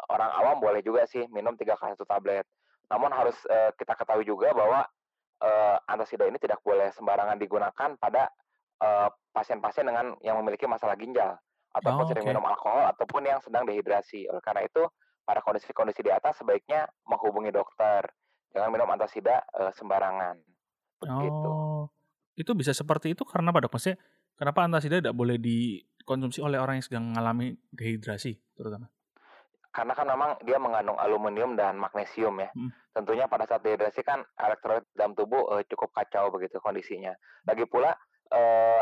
orang 0.08 0.32
awam 0.40 0.64
boleh 0.64 0.80
juga 0.80 1.04
sih 1.12 1.28
minum 1.28 1.60
tiga 1.60 1.76
kali 1.76 1.92
satu 2.00 2.08
tablet. 2.08 2.48
Namun 2.92 3.10
harus 3.14 3.38
uh, 3.50 3.74
kita 3.78 3.98
ketahui 3.98 4.26
juga 4.28 4.54
bahwa 4.54 4.86
uh, 5.42 5.78
antasida 5.90 6.30
ini 6.30 6.38
tidak 6.38 6.62
boleh 6.62 6.94
sembarangan 6.94 7.38
digunakan 7.42 7.90
pada 7.98 8.30
pasien 8.76 9.60
pasien-pasien 9.60 9.86
dengan 9.88 10.16
yang 10.24 10.40
memiliki 10.40 10.68
masalah 10.68 10.96
ginjal 10.96 11.36
ataupun 11.76 12.04
oh, 12.04 12.08
sering 12.08 12.26
minum 12.28 12.44
alkohol 12.48 12.88
ataupun 12.88 13.28
yang 13.28 13.40
sedang 13.44 13.68
dehidrasi. 13.68 14.32
Oleh 14.32 14.40
karena 14.40 14.64
itu, 14.64 14.88
pada 15.28 15.44
kondisi-kondisi 15.44 16.06
di 16.06 16.12
atas 16.14 16.40
sebaiknya 16.40 16.88
menghubungi 17.04 17.52
dokter. 17.52 18.08
Jangan 18.56 18.72
minum 18.72 18.88
antasida 18.88 19.44
uh, 19.52 19.74
sembarangan. 19.76 20.40
Begitu. 21.04 21.50
Oh, 21.52 21.92
itu 22.40 22.52
bisa 22.56 22.72
seperti 22.72 23.12
itu 23.12 23.28
karena 23.28 23.52
apa 23.52 23.68
dok? 23.68 23.76
Maksudnya 23.76 24.00
kenapa 24.40 24.64
antasida 24.64 25.04
tidak 25.04 25.18
boleh 25.18 25.36
dikonsumsi 25.36 26.40
oleh 26.40 26.56
orang 26.56 26.80
yang 26.80 26.86
sedang 26.88 27.06
mengalami 27.12 27.60
dehidrasi 27.76 28.40
terutama? 28.56 28.88
Karena 29.76 29.92
kan 29.92 30.08
memang 30.08 30.40
dia 30.48 30.56
mengandung 30.56 30.96
aluminium 30.96 31.60
dan 31.60 31.76
magnesium 31.76 32.40
ya. 32.40 32.48
Hmm. 32.56 32.72
Tentunya 32.96 33.28
pada 33.28 33.44
saat 33.44 33.60
dehidrasi 33.60 34.08
kan 34.08 34.24
elektrolit 34.40 34.88
dalam 34.96 35.12
tubuh 35.12 35.52
uh, 35.52 35.64
cukup 35.68 35.92
kacau 35.92 36.32
begitu 36.32 36.64
kondisinya. 36.64 37.12
Lagi 37.44 37.68
pula 37.68 37.92
uh, 38.32 38.82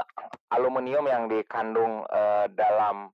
aluminium 0.53 1.05
yang 1.09 1.27
dikandung 1.27 2.05
uh, 2.07 2.47
dalam 2.51 3.09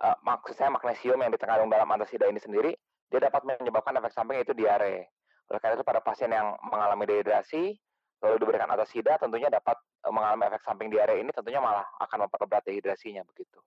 uh, 0.00 0.16
maksud 0.24 0.56
saya 0.56 0.70
magnesium 0.72 1.20
yang 1.20 1.30
dikandung 1.30 1.70
dalam 1.70 1.88
antasida 1.90 2.26
ini 2.26 2.40
sendiri 2.40 2.72
dia 3.08 3.20
dapat 3.24 3.44
menyebabkan 3.44 3.96
efek 3.98 4.12
samping 4.12 4.44
itu 4.44 4.52
diare. 4.52 5.12
Oleh 5.48 5.60
karena 5.64 5.80
itu 5.80 5.84
pada 5.86 6.04
pasien 6.04 6.28
yang 6.28 6.56
mengalami 6.60 7.08
dehidrasi 7.08 7.76
lalu 8.18 8.34
diberikan 8.42 8.68
antasida 8.68 9.14
tentunya 9.16 9.46
dapat 9.48 9.78
mengalami 10.10 10.50
efek 10.50 10.62
samping 10.66 10.90
diare 10.90 11.22
ini 11.22 11.30
tentunya 11.30 11.62
malah 11.62 11.86
akan 12.02 12.26
memperberat 12.26 12.66
dehidrasinya 12.66 13.24
begitu. 13.24 13.58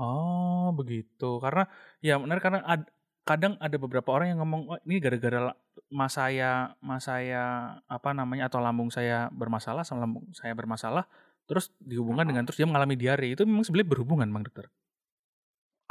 Oh, 0.00 0.72
begitu. 0.72 1.36
Karena 1.42 1.68
ya 2.00 2.16
benar 2.16 2.40
karena 2.40 2.64
ad, 2.64 2.88
kadang 3.22 3.54
ada 3.60 3.76
beberapa 3.76 4.08
orang 4.10 4.34
yang 4.34 4.40
ngomong, 4.42 4.62
"Oh, 4.72 4.78
ini 4.88 4.98
gara-gara 4.98 5.52
mas 5.92 6.16
saya 6.16 6.74
mas 6.80 7.06
saya 7.06 7.76
apa 7.86 8.10
namanya 8.16 8.48
atau 8.48 8.58
lambung 8.58 8.88
saya 8.88 9.28
bermasalah 9.30 9.84
sama 9.84 10.08
lambung 10.08 10.26
saya 10.32 10.56
bermasalah." 10.56 11.04
Terus 11.46 11.70
dihubungkan 11.82 12.26
dengan 12.28 12.46
terus 12.46 12.58
dia 12.58 12.68
mengalami 12.68 12.94
diare. 12.94 13.26
Itu 13.28 13.42
memang 13.44 13.66
sebenarnya 13.66 13.90
berhubungan, 13.92 14.28
Bang 14.30 14.44
Dokter? 14.46 14.66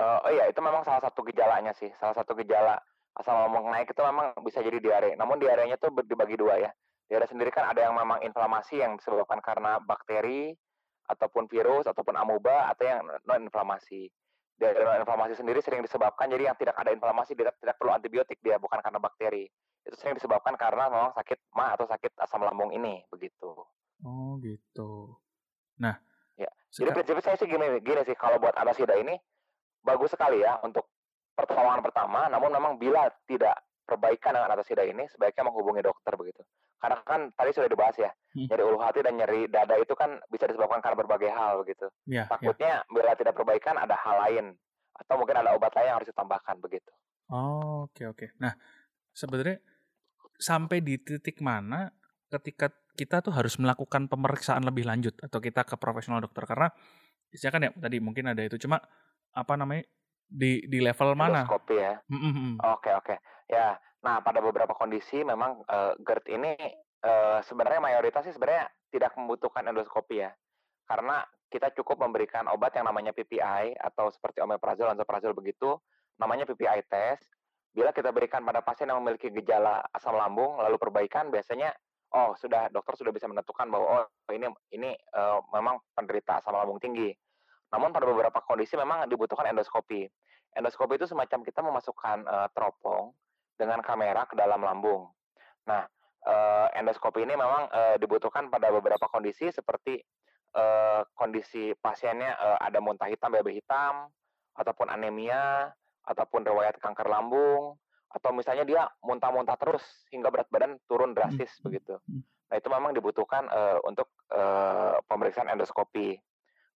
Uh, 0.01 0.17
oh 0.25 0.31
iya, 0.33 0.49
itu 0.49 0.57
memang 0.63 0.81
salah 0.81 1.03
satu 1.03 1.21
gejalanya 1.21 1.75
sih. 1.77 1.91
Salah 2.01 2.17
satu 2.17 2.33
gejala 2.33 2.81
asam 3.19 3.35
lambung 3.35 3.67
naik 3.69 3.91
itu 3.91 4.01
memang 4.01 4.33
bisa 4.41 4.63
jadi 4.63 4.79
diare. 4.79 5.11
Namun 5.19 5.37
diarenya 5.37 5.75
tuh 5.77 5.91
dibagi 6.01 6.39
dua 6.39 6.57
ya. 6.57 6.71
Diare 7.11 7.27
sendiri 7.27 7.51
kan 7.51 7.67
ada 7.67 7.83
yang 7.83 7.93
memang 7.93 8.23
inflamasi 8.23 8.79
yang 8.79 8.95
disebabkan 8.95 9.43
karena 9.43 9.83
bakteri 9.83 10.55
ataupun 11.11 11.51
virus 11.51 11.83
ataupun 11.91 12.15
amuba 12.15 12.71
atau 12.71 12.87
yang 12.87 13.03
non 13.27 13.43
inflamasi. 13.43 14.07
Diare 14.55 14.79
non 14.79 15.03
inflamasi 15.03 15.35
sendiri 15.35 15.59
sering 15.59 15.83
disebabkan 15.83 16.31
jadi 16.31 16.49
yang 16.49 16.57
tidak 16.57 16.79
ada 16.79 16.95
inflamasi 16.95 17.35
tidak 17.35 17.59
tidak 17.59 17.75
perlu 17.75 17.91
antibiotik 17.91 18.39
dia 18.39 18.55
bukan 18.55 18.79
karena 18.79 18.97
bakteri. 18.97 19.45
Itu 19.83 19.95
sering 19.99 20.15
disebabkan 20.15 20.55
karena 20.55 20.87
memang 20.87 21.11
sakit 21.11 21.51
ma 21.51 21.75
atau 21.75 21.85
sakit 21.85 22.15
asam 22.15 22.47
lambung 22.47 22.71
ini 22.71 23.03
begitu. 23.11 23.59
Oh 24.01 24.39
gitu. 24.39 25.19
Nah, 25.81 25.95
ya. 26.37 26.49
Jadi 26.69 26.89
prinsipnya 26.93 27.23
saya 27.25 27.37
sih 27.41 27.49
gini 27.49 27.81
gini 27.81 28.01
sih 28.05 28.15
kalau 28.15 28.37
buat 28.37 28.53
anasida 28.55 28.93
ini 28.95 29.17
bagus 29.81 30.13
sekali 30.13 30.45
ya 30.45 30.61
untuk 30.61 30.87
pertolongan 31.33 31.81
pertama, 31.81 32.29
namun 32.29 32.53
memang 32.53 32.77
bila 32.77 33.09
tidak 33.25 33.57
perbaikan 33.91 34.37
dengan 34.37 34.53
antasida 34.55 34.85
ini 34.85 35.03
sebaiknya 35.11 35.51
menghubungi 35.51 35.83
dokter 35.83 36.13
begitu. 36.15 36.41
Karena 36.79 36.97
kan 37.03 37.29
tadi 37.35 37.51
sudah 37.51 37.69
dibahas 37.69 37.97
ya, 37.97 38.09
hmm. 38.09 38.47
nyeri 38.47 38.63
ulu 38.63 38.79
hati 38.81 39.03
dan 39.03 39.13
nyeri 39.19 39.45
dada 39.51 39.75
itu 39.77 39.93
kan 39.93 40.17
bisa 40.31 40.47
disebabkan 40.47 40.79
karena 40.81 40.97
berbagai 40.97 41.29
hal 41.29 41.61
begitu. 41.61 41.91
Ya, 42.07 42.25
Takutnya 42.25 42.81
ya. 42.81 42.87
bila 42.89 43.11
tidak 43.19 43.35
perbaikan 43.35 43.75
ada 43.77 43.93
hal 43.99 44.15
lain 44.29 44.45
atau 44.95 45.15
mungkin 45.17 45.37
ada 45.37 45.53
obat 45.53 45.73
lain 45.77 45.93
yang 45.93 45.97
harus 46.01 46.09
ditambahkan 46.09 46.55
begitu. 46.61 46.89
Oh, 47.29 47.85
oke 47.85 47.93
okay, 47.93 48.05
oke. 48.07 48.17
Okay. 48.17 48.29
Nah, 48.39 48.55
sebenarnya 49.13 49.61
sampai 50.41 50.81
di 50.81 50.97
titik 50.97 51.37
mana 51.43 51.93
ketika 52.31 52.71
kita 52.95 53.19
tuh 53.19 53.35
harus 53.35 53.59
melakukan 53.59 54.07
pemeriksaan 54.07 54.63
lebih 54.63 54.87
lanjut 54.87 55.13
atau 55.19 55.43
kita 55.43 55.67
ke 55.67 55.75
profesional 55.75 56.23
dokter 56.23 56.47
karena 56.47 56.71
biasanya 57.27 57.51
kan 57.51 57.61
ya 57.67 57.71
tadi 57.75 57.97
mungkin 57.99 58.31
ada 58.31 58.41
itu 58.43 58.55
cuma 58.55 58.79
apa 59.35 59.53
namanya 59.59 59.83
di 60.31 60.63
di 60.65 60.79
level 60.79 61.11
mana? 61.13 61.43
Endoskopi 61.43 61.75
ya. 61.75 61.99
Oke 61.99 62.15
mm 62.15 62.19
-hmm. 62.19 62.51
oke. 62.63 62.79
Okay, 62.79 62.93
okay. 62.95 63.17
Ya, 63.51 63.75
Nah, 64.01 64.17
pada 64.25 64.41
beberapa 64.41 64.73
kondisi 64.73 65.21
memang 65.21 65.61
uh, 65.69 65.93
GERD 66.01 66.25
ini 66.33 66.53
uh, 67.05 67.39
sebenarnya 67.45 67.81
mayoritas 67.81 68.25
sih 68.25 68.33
sebenarnya 68.33 68.65
tidak 68.89 69.13
membutuhkan 69.13 69.61
endoskopi 69.69 70.25
ya. 70.25 70.33
Karena 70.89 71.21
kita 71.53 71.69
cukup 71.77 72.01
memberikan 72.01 72.49
obat 72.49 72.73
yang 72.73 72.89
namanya 72.89 73.13
PPI 73.13 73.77
atau 73.77 74.09
seperti 74.09 74.41
omeprazol, 74.41 74.89
lansoprazol 74.89 75.37
begitu, 75.37 75.77
namanya 76.17 76.49
PPI 76.49 76.89
test. 76.89 77.29
Bila 77.71 77.95
kita 77.95 78.11
berikan 78.11 78.43
pada 78.43 78.59
pasien 78.65 78.89
yang 78.89 78.99
memiliki 78.99 79.31
gejala 79.31 79.79
asam 79.95 80.17
lambung 80.17 80.59
lalu 80.59 80.75
perbaikan 80.75 81.31
biasanya 81.31 81.71
oh 82.11 82.35
sudah 82.35 82.67
dokter 82.71 82.93
sudah 82.99 83.11
bisa 83.15 83.25
menentukan 83.27 83.67
bahwa 83.71 84.03
oh 84.03 84.05
ini 84.31 84.47
ini 84.75 84.91
uh, 85.15 85.39
memang 85.55 85.79
penderita 85.95 86.39
asam 86.39 86.55
lambung 86.55 86.79
tinggi. 86.79 87.11
Namun 87.71 87.95
pada 87.95 88.03
beberapa 88.03 88.43
kondisi 88.43 88.75
memang 88.75 89.07
dibutuhkan 89.07 89.47
endoskopi. 89.47 90.07
Endoskopi 90.51 90.99
itu 90.99 91.07
semacam 91.07 91.39
kita 91.47 91.59
memasukkan 91.63 92.17
uh, 92.27 92.47
teropong 92.51 93.15
dengan 93.55 93.79
kamera 93.79 94.27
ke 94.27 94.35
dalam 94.35 94.59
lambung. 94.59 95.07
Nah, 95.63 95.87
uh, 96.27 96.67
endoskopi 96.75 97.23
ini 97.23 97.39
memang 97.39 97.71
uh, 97.71 97.95
dibutuhkan 97.95 98.51
pada 98.51 98.67
beberapa 98.67 99.07
kondisi 99.07 99.47
seperti 99.47 100.03
uh, 100.55 101.07
kondisi 101.15 101.71
pasiennya 101.79 102.35
uh, 102.35 102.57
ada 102.59 102.83
muntah 102.83 103.07
hitam, 103.07 103.31
BB 103.31 103.63
hitam, 103.63 104.11
ataupun 104.59 104.91
anemia, 104.91 105.71
ataupun 106.03 106.43
riwayat 106.43 106.75
kanker 106.81 107.07
lambung, 107.07 107.79
atau 108.11 108.29
misalnya 108.35 108.67
dia 108.67 108.83
muntah-muntah 109.03 109.55
terus 109.55 109.83
hingga 110.11 110.27
berat 110.27 110.47
badan 110.51 110.75
turun 110.85 111.15
drastis 111.15 111.51
hmm. 111.59 111.63
begitu. 111.63 111.95
Hmm. 112.03 112.23
Nah 112.51 112.55
itu 112.59 112.67
memang 112.67 112.91
dibutuhkan 112.91 113.47
uh, 113.47 113.79
untuk 113.87 114.11
uh, 114.35 114.99
pemeriksaan 115.07 115.47
endoskopi 115.47 116.19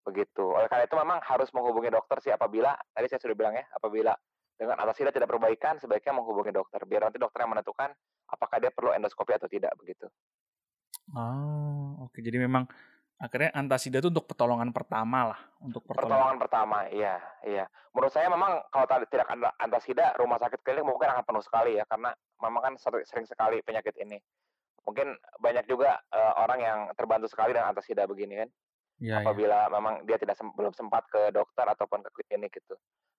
begitu. 0.07 0.45
Oleh 0.47 0.71
karena 0.71 0.87
itu 0.87 0.95
memang 0.95 1.19
harus 1.27 1.51
menghubungi 1.51 1.91
dokter 1.91 2.17
sih 2.23 2.31
apabila 2.31 2.71
tadi 2.95 3.05
saya 3.11 3.19
sudah 3.19 3.35
bilang 3.35 3.59
ya 3.59 3.65
apabila 3.75 4.15
dengan 4.55 4.79
atasida 4.79 5.11
tidak 5.11 5.27
perbaikan, 5.27 5.75
sebaiknya 5.83 6.15
menghubungi 6.15 6.55
dokter. 6.55 6.79
Biar 6.87 7.11
nanti 7.11 7.19
dokter 7.19 7.43
yang 7.43 7.51
menentukan 7.51 7.91
apakah 8.31 8.57
dia 8.63 8.71
perlu 8.71 8.95
endoskopi 8.95 9.35
atau 9.35 9.51
tidak 9.51 9.75
begitu. 9.75 10.07
Oh, 11.11 12.07
oke. 12.07 12.17
Jadi 12.23 12.39
memang 12.39 12.63
akhirnya 13.15 13.51
antasida 13.55 14.03
itu 14.03 14.11
untuk 14.11 14.27
pertolongan 14.27 14.75
pertama 14.75 15.31
lah, 15.31 15.39
untuk 15.63 15.87
pertolongan, 15.87 16.11
pertolongan 16.11 16.37
pertama. 16.39 16.77
Iya, 16.91 17.15
iya. 17.47 17.65
Menurut 17.95 18.11
saya 18.11 18.27
memang 18.27 18.59
kalau 18.67 18.85
tidak 19.07 19.27
ada 19.31 19.55
antasida, 19.55 20.05
rumah 20.19 20.35
sakit 20.35 20.59
klinik 20.67 20.83
mungkin 20.83 21.07
akan 21.15 21.23
penuh 21.23 21.43
sekali 21.43 21.79
ya, 21.79 21.83
karena 21.87 22.11
memang 22.43 22.61
kan 22.61 22.73
sering 23.07 23.27
sekali 23.27 23.63
penyakit 23.63 23.95
ini. 24.03 24.19
Mungkin 24.83 25.15
banyak 25.41 25.65
juga 25.65 25.97
uh, 26.11 26.33
orang 26.43 26.59
yang 26.61 26.79
terbantu 26.93 27.31
sekali 27.31 27.55
dengan 27.55 27.71
antasida 27.71 28.03
begini 28.05 28.45
kan. 28.45 28.49
Ya, 28.95 29.19
apabila 29.19 29.67
ya. 29.67 29.71
memang 29.75 30.07
dia 30.07 30.15
tidak 30.15 30.39
sem 30.39 30.47
belum 30.55 30.71
sempat 30.71 31.03
ke 31.11 31.31
dokter 31.35 31.67
ataupun 31.67 31.99
ke 32.03 32.09
klinik 32.15 32.51
gitu. 32.55 32.75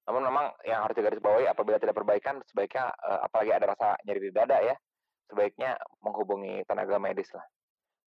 Namun 0.09 0.25
memang 0.29 0.47
yang 0.65 0.87
harus 0.87 0.97
digarisbawahi 0.97 1.50
apabila 1.50 1.76
tidak 1.76 1.97
perbaikan 1.97 2.41
sebaiknya 2.49 2.93
uh, 3.00 3.26
apalagi 3.26 3.53
ada 3.53 3.76
rasa 3.76 3.97
nyeri 4.07 4.29
di 4.29 4.33
dada 4.33 4.57
ya, 4.61 4.76
sebaiknya 5.29 5.76
menghubungi 6.00 6.65
tenaga 6.65 6.97
medis 6.97 7.29
lah 7.35 7.45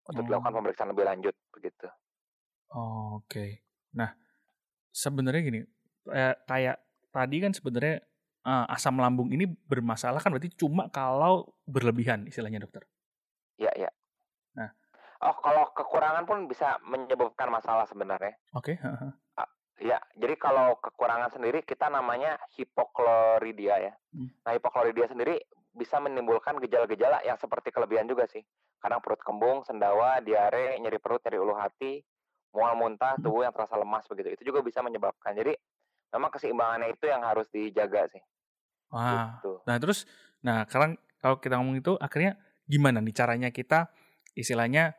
untuk 0.10 0.26
hmm. 0.26 0.30
dilakukan 0.34 0.54
pemeriksaan 0.58 0.90
lebih 0.90 1.06
lanjut 1.06 1.36
begitu. 1.54 1.88
Oh, 2.74 3.22
Oke. 3.22 3.30
Okay. 3.30 3.50
Nah, 3.94 4.10
sebenarnya 4.90 5.42
gini, 5.46 5.62
eh, 6.10 6.36
kayak 6.50 6.78
tadi 7.14 7.38
kan 7.42 7.54
sebenarnya 7.54 8.02
uh, 8.46 8.66
asam 8.74 8.98
lambung 8.98 9.30
ini 9.34 9.46
bermasalah 9.46 10.22
kan 10.22 10.34
berarti 10.34 10.54
cuma 10.54 10.90
kalau 10.90 11.50
berlebihan 11.66 12.26
istilahnya 12.26 12.66
dokter. 12.66 12.86
Iya, 13.58 13.72
iya. 13.76 13.92
Nah, 14.58 14.70
oh 15.26 15.36
kalau 15.42 15.70
kekurangan 15.74 16.24
pun 16.26 16.46
bisa 16.50 16.78
menyebabkan 16.86 17.50
masalah 17.50 17.86
sebenarnya. 17.86 18.38
Oke. 18.54 18.78
Okay. 18.78 19.14
Ya, 19.80 19.96
jadi 20.20 20.36
kalau 20.36 20.76
kekurangan 20.84 21.32
sendiri 21.32 21.64
kita 21.64 21.88
namanya 21.88 22.36
hipokloridia 22.60 23.80
ya. 23.80 23.94
Hmm. 24.12 24.28
Nah, 24.44 24.52
hipokloridia 24.52 25.08
sendiri 25.08 25.40
bisa 25.80 26.04
menimbulkan 26.04 26.60
gejala-gejala 26.60 27.24
yang 27.24 27.40
seperti 27.40 27.72
kelebihan 27.72 28.04
juga 28.04 28.28
sih. 28.28 28.44
Kadang 28.84 29.00
perut 29.00 29.24
kembung, 29.24 29.64
sendawa, 29.64 30.20
diare, 30.20 30.76
nyeri 30.84 31.00
perut, 31.00 31.24
nyeri 31.24 31.40
ulu 31.40 31.56
hati, 31.56 32.04
mual 32.52 32.76
muntah, 32.76 33.16
hmm. 33.16 33.24
tubuh 33.24 33.48
yang 33.48 33.56
terasa 33.56 33.80
lemas 33.80 34.04
begitu. 34.12 34.36
Itu 34.36 34.52
juga 34.52 34.60
bisa 34.60 34.84
menyebabkan. 34.84 35.32
Jadi 35.32 35.56
memang 36.12 36.30
keseimbangannya 36.36 36.92
itu 36.92 37.06
yang 37.08 37.24
harus 37.24 37.48
dijaga 37.48 38.12
sih. 38.12 38.22
Wah. 38.92 39.40
Gitu. 39.40 39.64
Nah, 39.64 39.78
terus 39.80 40.04
nah 40.44 40.68
sekarang 40.68 41.00
kalau 41.24 41.40
kita 41.40 41.56
ngomong 41.60 41.80
itu 41.80 41.96
akhirnya 42.00 42.36
gimana 42.68 43.00
nih 43.00 43.16
caranya 43.16 43.50
kita 43.52 43.92
istilahnya 44.36 44.96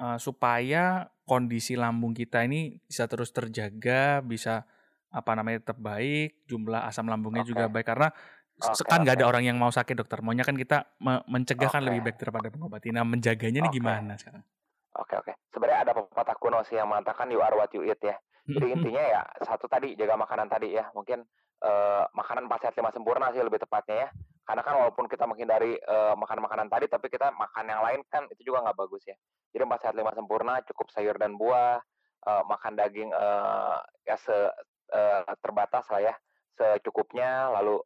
uh, 0.00 0.18
supaya 0.18 1.10
kondisi 1.26 1.78
lambung 1.78 2.14
kita 2.14 2.44
ini 2.46 2.82
bisa 2.86 3.06
terus 3.06 3.30
terjaga, 3.30 4.22
bisa 4.22 4.66
apa 5.12 5.30
namanya 5.36 5.60
tetap 5.60 5.78
baik, 5.78 6.48
jumlah 6.48 6.88
asam 6.88 7.06
lambungnya 7.06 7.44
okay. 7.44 7.52
juga 7.52 7.64
baik 7.68 7.86
karena 7.86 8.08
okay, 8.62 8.86
kan 8.86 9.02
nggak 9.02 9.16
okay. 9.18 9.24
ada 9.26 9.30
orang 9.30 9.42
yang 9.42 9.56
mau 9.58 9.74
sakit 9.74 9.94
dokter. 9.98 10.22
Maunya 10.22 10.46
kan 10.46 10.54
kita 10.54 10.86
mencegah 11.26 11.66
okay. 11.66 11.74
kan 11.78 11.82
lebih 11.82 12.00
baik 12.06 12.16
daripada 12.22 12.48
mengobati. 12.54 12.94
Nah 12.94 13.02
menjaganya 13.02 13.58
okay. 13.62 13.68
ini 13.68 13.76
gimana 13.76 14.14
sekarang? 14.14 14.42
Oke 14.94 15.16
okay, 15.16 15.16
oke. 15.18 15.24
Okay. 15.32 15.34
Sebenarnya 15.50 15.80
ada 15.88 15.92
pepatah 15.98 16.36
kuno 16.38 16.58
sih 16.64 16.76
yang 16.78 16.88
mengatakan 16.88 17.26
you 17.32 17.42
are 17.42 17.54
what 17.58 17.72
you 17.74 17.82
eat 17.82 18.00
ya. 18.00 18.16
Jadi 18.42 18.74
intinya 18.74 19.02
ya 19.02 19.22
satu 19.46 19.70
tadi 19.70 19.94
jaga 19.94 20.18
makanan 20.18 20.50
tadi 20.50 20.74
ya. 20.74 20.90
Mungkin 20.92 21.22
uh, 21.62 22.04
makanan 22.10 22.50
empat 22.50 22.66
sehat 22.66 22.74
lima 22.74 22.90
sempurna 22.90 23.30
sih 23.30 23.38
lebih 23.38 23.62
tepatnya 23.62 24.06
ya. 24.06 24.10
Karena 24.42 24.66
kan 24.66 24.74
walaupun 24.74 25.06
kita 25.06 25.22
menghindari 25.22 25.78
uh, 25.86 26.18
makan 26.18 26.42
makanan 26.42 26.66
tadi, 26.66 26.90
tapi 26.90 27.06
kita 27.06 27.30
makan 27.30 27.64
yang 27.70 27.78
lain 27.86 28.02
kan 28.10 28.26
itu 28.26 28.50
juga 28.50 28.66
nggak 28.66 28.74
bagus 28.74 29.06
ya. 29.06 29.14
Jadi 29.54 29.62
empat 29.62 29.80
sehat 29.86 29.94
lima 29.94 30.10
sempurna, 30.10 30.58
cukup 30.66 30.90
sayur 30.90 31.14
dan 31.14 31.38
buah, 31.38 31.78
uh, 32.26 32.42
makan 32.50 32.74
daging 32.74 33.14
uh, 33.14 33.78
ya 34.02 34.18
se 34.18 34.34
uh, 34.34 35.22
terbatas 35.38 35.86
lah 35.94 36.02
ya, 36.02 36.14
secukupnya. 36.58 37.54
Lalu 37.54 37.78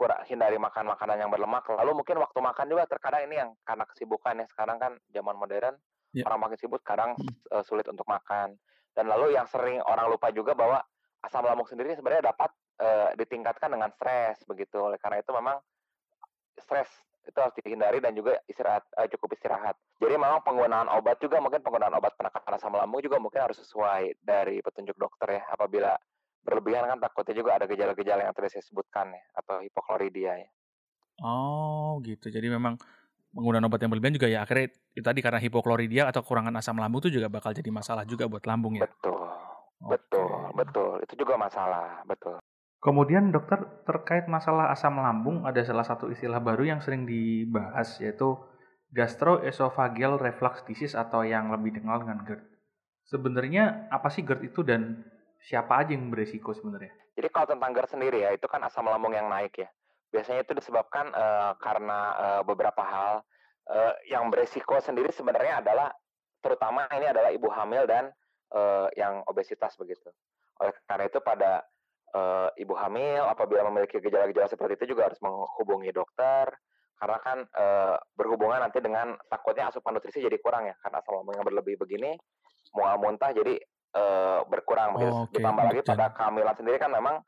kurang 0.00 0.24
hindari 0.24 0.56
makan 0.56 0.96
makanan 0.96 1.20
yang 1.20 1.28
berlemak. 1.28 1.68
Lalu 1.68 1.92
mungkin 2.00 2.16
waktu 2.24 2.40
makan 2.40 2.66
juga 2.72 2.88
terkadang 2.88 3.28
ini 3.28 3.36
yang 3.36 3.52
karena 3.68 3.84
kesibukan 3.84 4.40
ya 4.40 4.46
sekarang 4.48 4.80
kan 4.80 4.96
zaman 5.12 5.36
modern, 5.36 5.76
yeah. 6.16 6.24
orang 6.24 6.48
makin 6.48 6.56
sibuk 6.56 6.80
kadang 6.80 7.12
uh, 7.52 7.60
sulit 7.60 7.84
untuk 7.84 8.08
makan. 8.08 8.56
Dan 8.96 9.12
lalu 9.12 9.36
yang 9.36 9.44
sering 9.44 9.84
orang 9.84 10.08
lupa 10.08 10.32
juga 10.32 10.56
bahwa 10.56 10.80
asam 11.20 11.44
lambung 11.44 11.68
sendiri 11.68 11.92
sebenarnya 11.92 12.32
dapat 12.32 12.48
uh, 12.80 13.12
ditingkatkan 13.12 13.76
dengan 13.76 13.92
stres 13.92 14.40
begitu. 14.48 14.80
Oleh 14.80 14.96
karena 14.96 15.20
itu 15.20 15.36
memang 15.36 15.60
stres 16.56 16.88
itu 17.28 17.36
harus 17.36 17.52
dihindari 17.60 18.00
dan 18.00 18.16
juga 18.16 18.40
istirahat 18.48 18.88
uh, 18.96 19.04
cukup 19.04 19.36
istirahat. 19.36 19.76
Jadi 20.00 20.16
memang 20.16 20.40
penggunaan 20.40 20.88
obat 20.96 21.20
juga 21.20 21.44
mungkin 21.44 21.60
penggunaan 21.60 21.92
obat 21.92 22.16
penekan 22.16 22.56
asam 22.56 22.72
lambung 22.72 23.04
juga 23.04 23.20
mungkin 23.20 23.44
harus 23.44 23.60
sesuai 23.60 24.16
dari 24.24 24.64
petunjuk 24.64 24.96
dokter 24.96 25.36
ya. 25.36 25.42
Apabila 25.52 25.92
berlebihan 26.40 26.88
kan 26.88 26.98
takutnya 26.98 27.34
juga 27.36 27.60
ada 27.60 27.66
gejala-gejala 27.68 28.24
yang 28.24 28.34
tadi 28.34 28.48
saya 28.48 28.64
sebutkan 28.64 29.12
ya 29.12 29.22
atau 29.36 29.60
hipokloridia 29.60 30.32
ya. 30.40 30.48
Oh 31.20 32.00
gitu. 32.00 32.32
Jadi 32.32 32.48
memang 32.48 32.80
penggunaan 33.30 33.64
obat 33.68 33.80
yang 33.84 33.92
berlebihan 33.92 34.16
juga 34.16 34.28
ya 34.28 34.42
akhirnya 34.42 34.72
itu 34.96 35.04
tadi 35.04 35.20
karena 35.22 35.38
hipokloridia 35.38 36.08
atau 36.10 36.24
kurangan 36.24 36.56
asam 36.58 36.80
lambung 36.80 37.04
itu 37.06 37.20
juga 37.20 37.30
bakal 37.30 37.54
jadi 37.54 37.70
masalah 37.70 38.02
juga 38.08 38.26
buat 38.26 38.42
lambung 38.48 38.80
ya. 38.80 38.88
Betul. 38.88 39.20
Okay. 39.80 39.96
Betul, 39.96 40.28
betul. 40.52 40.94
Itu 41.08 41.14
juga 41.24 41.40
masalah, 41.40 42.04
betul. 42.04 42.36
Kemudian 42.80 43.28
dokter 43.28 43.60
terkait 43.84 44.24
masalah 44.24 44.72
asam 44.72 44.96
lambung 44.96 45.44
ada 45.44 45.60
salah 45.64 45.84
satu 45.84 46.08
istilah 46.08 46.40
baru 46.40 46.64
yang 46.64 46.80
sering 46.80 47.04
dibahas 47.04 48.00
yaitu 48.00 48.40
gastroesophageal 48.92 50.16
reflux 50.16 50.64
disease 50.64 50.96
atau 50.96 51.20
yang 51.24 51.52
lebih 51.52 51.76
dikenal 51.76 52.04
dengan 52.04 52.24
GERD. 52.24 52.42
Sebenarnya 53.04 53.88
apa 53.92 54.08
sih 54.08 54.24
GERD 54.24 54.52
itu 54.52 54.60
dan 54.64 55.04
siapa 55.40 55.80
aja 55.80 55.96
yang 55.96 56.12
beresiko 56.12 56.52
sebenarnya? 56.52 56.92
Jadi 57.16 57.28
kalau 57.32 57.46
tentang 57.50 57.70
GERD 57.74 57.90
sendiri 57.90 58.18
ya, 58.24 58.30
itu 58.32 58.46
kan 58.46 58.60
asam 58.64 58.86
lambung 58.86 59.12
yang 59.12 59.28
naik 59.28 59.56
ya. 59.60 59.68
Biasanya 60.10 60.44
itu 60.44 60.52
disebabkan 60.56 61.12
uh, 61.12 61.52
karena 61.58 61.98
uh, 62.16 62.42
beberapa 62.44 62.82
hal. 62.82 63.24
Uh, 63.70 63.94
yang 64.10 64.26
beresiko 64.34 64.82
sendiri 64.82 65.14
sebenarnya 65.14 65.62
adalah 65.62 65.94
terutama 66.42 66.90
ini 66.90 67.06
adalah 67.06 67.30
ibu 67.30 67.46
hamil 67.54 67.86
dan 67.86 68.10
uh, 68.50 68.90
yang 68.98 69.22
obesitas 69.30 69.78
begitu. 69.78 70.10
Oleh 70.58 70.74
karena 70.90 71.06
itu 71.06 71.22
pada 71.22 71.62
uh, 72.14 72.50
ibu 72.58 72.74
hamil 72.74 73.22
apabila 73.30 73.62
memiliki 73.70 74.02
gejala-gejala 74.02 74.50
seperti 74.50 74.74
itu 74.80 74.96
juga 74.96 75.10
harus 75.10 75.20
menghubungi 75.22 75.94
dokter 75.94 76.50
karena 77.00 77.18
kan 77.24 77.38
uh, 77.56 77.96
berhubungan 78.12 78.60
nanti 78.60 78.82
dengan 78.82 79.16
takutnya 79.32 79.72
asupan 79.72 79.96
nutrisi 79.96 80.20
jadi 80.20 80.36
kurang 80.36 80.68
ya 80.68 80.76
karena 80.84 81.00
asam 81.00 81.16
lambung 81.16 81.32
yang 81.32 81.46
berlebih 81.48 81.80
begini 81.80 82.12
mual 82.76 83.00
muntah 83.00 83.32
jadi 83.32 83.56
uh, 83.94 84.40
berkurang 84.46 84.96
oh, 84.96 85.26
okay. 85.26 85.38
ditambah 85.38 85.64
lagi 85.70 85.82
pada 85.86 86.12
kehamilan 86.14 86.54
sendiri 86.56 86.76
kan 86.78 86.90
memang 86.92 87.22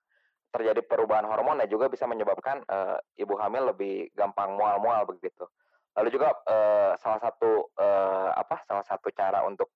terjadi 0.52 0.84
perubahan 0.84 1.24
hormon 1.24 1.64
yang 1.64 1.70
juga 1.72 1.88
bisa 1.88 2.04
menyebabkan 2.04 2.60
uh, 2.68 3.00
ibu 3.16 3.34
hamil 3.40 3.72
lebih 3.72 4.12
gampang 4.12 4.52
mual-mual 4.52 5.08
begitu. 5.08 5.48
Lalu 5.96 6.08
juga 6.12 6.32
uh, 6.44 6.92
salah 7.00 7.20
satu 7.20 7.72
uh, 7.76 8.30
apa 8.36 8.60
salah 8.68 8.84
satu 8.84 9.08
cara 9.12 9.44
untuk 9.48 9.72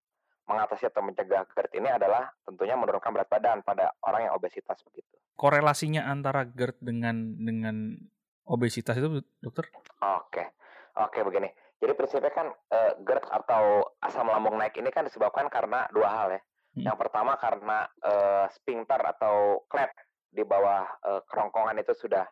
mengatasi 0.46 0.86
atau 0.88 1.02
mencegah 1.02 1.42
GERD 1.50 1.82
ini 1.82 1.90
adalah 1.90 2.30
tentunya 2.46 2.78
menurunkan 2.78 3.10
berat 3.10 3.28
badan 3.28 3.58
pada 3.66 3.90
orang 4.06 4.30
yang 4.30 4.34
obesitas 4.38 4.78
begitu. 4.86 5.10
Korelasinya 5.34 6.06
antara 6.06 6.46
GERD 6.46 6.78
dengan 6.80 7.34
dengan 7.36 7.98
obesitas 8.46 8.94
itu 8.96 9.24
dokter? 9.42 9.68
Oke. 10.00 10.54
Oke 10.96 11.20
begini. 11.26 11.50
Jadi 11.76 11.92
prinsipnya 11.92 12.32
kan 12.32 12.48
uh, 12.48 12.92
GERD 13.00 13.26
atau 13.28 13.84
asam 14.00 14.28
lambung 14.28 14.56
naik 14.56 14.76
ini 14.80 14.88
kan 14.88 15.04
disebabkan 15.04 15.50
karena 15.52 15.84
dua 15.92 16.08
hal 16.08 16.28
ya. 16.32 16.40
Hmm. 16.76 16.92
Yang 16.92 17.08
pertama 17.08 17.32
karena 17.40 17.88
uh, 18.04 18.46
sphincter 18.52 19.00
atau 19.00 19.64
klep 19.64 19.96
di 20.28 20.44
bawah 20.44 20.84
uh, 21.08 21.20
kerongkongan 21.24 21.80
itu 21.80 21.96
sudah 21.96 22.28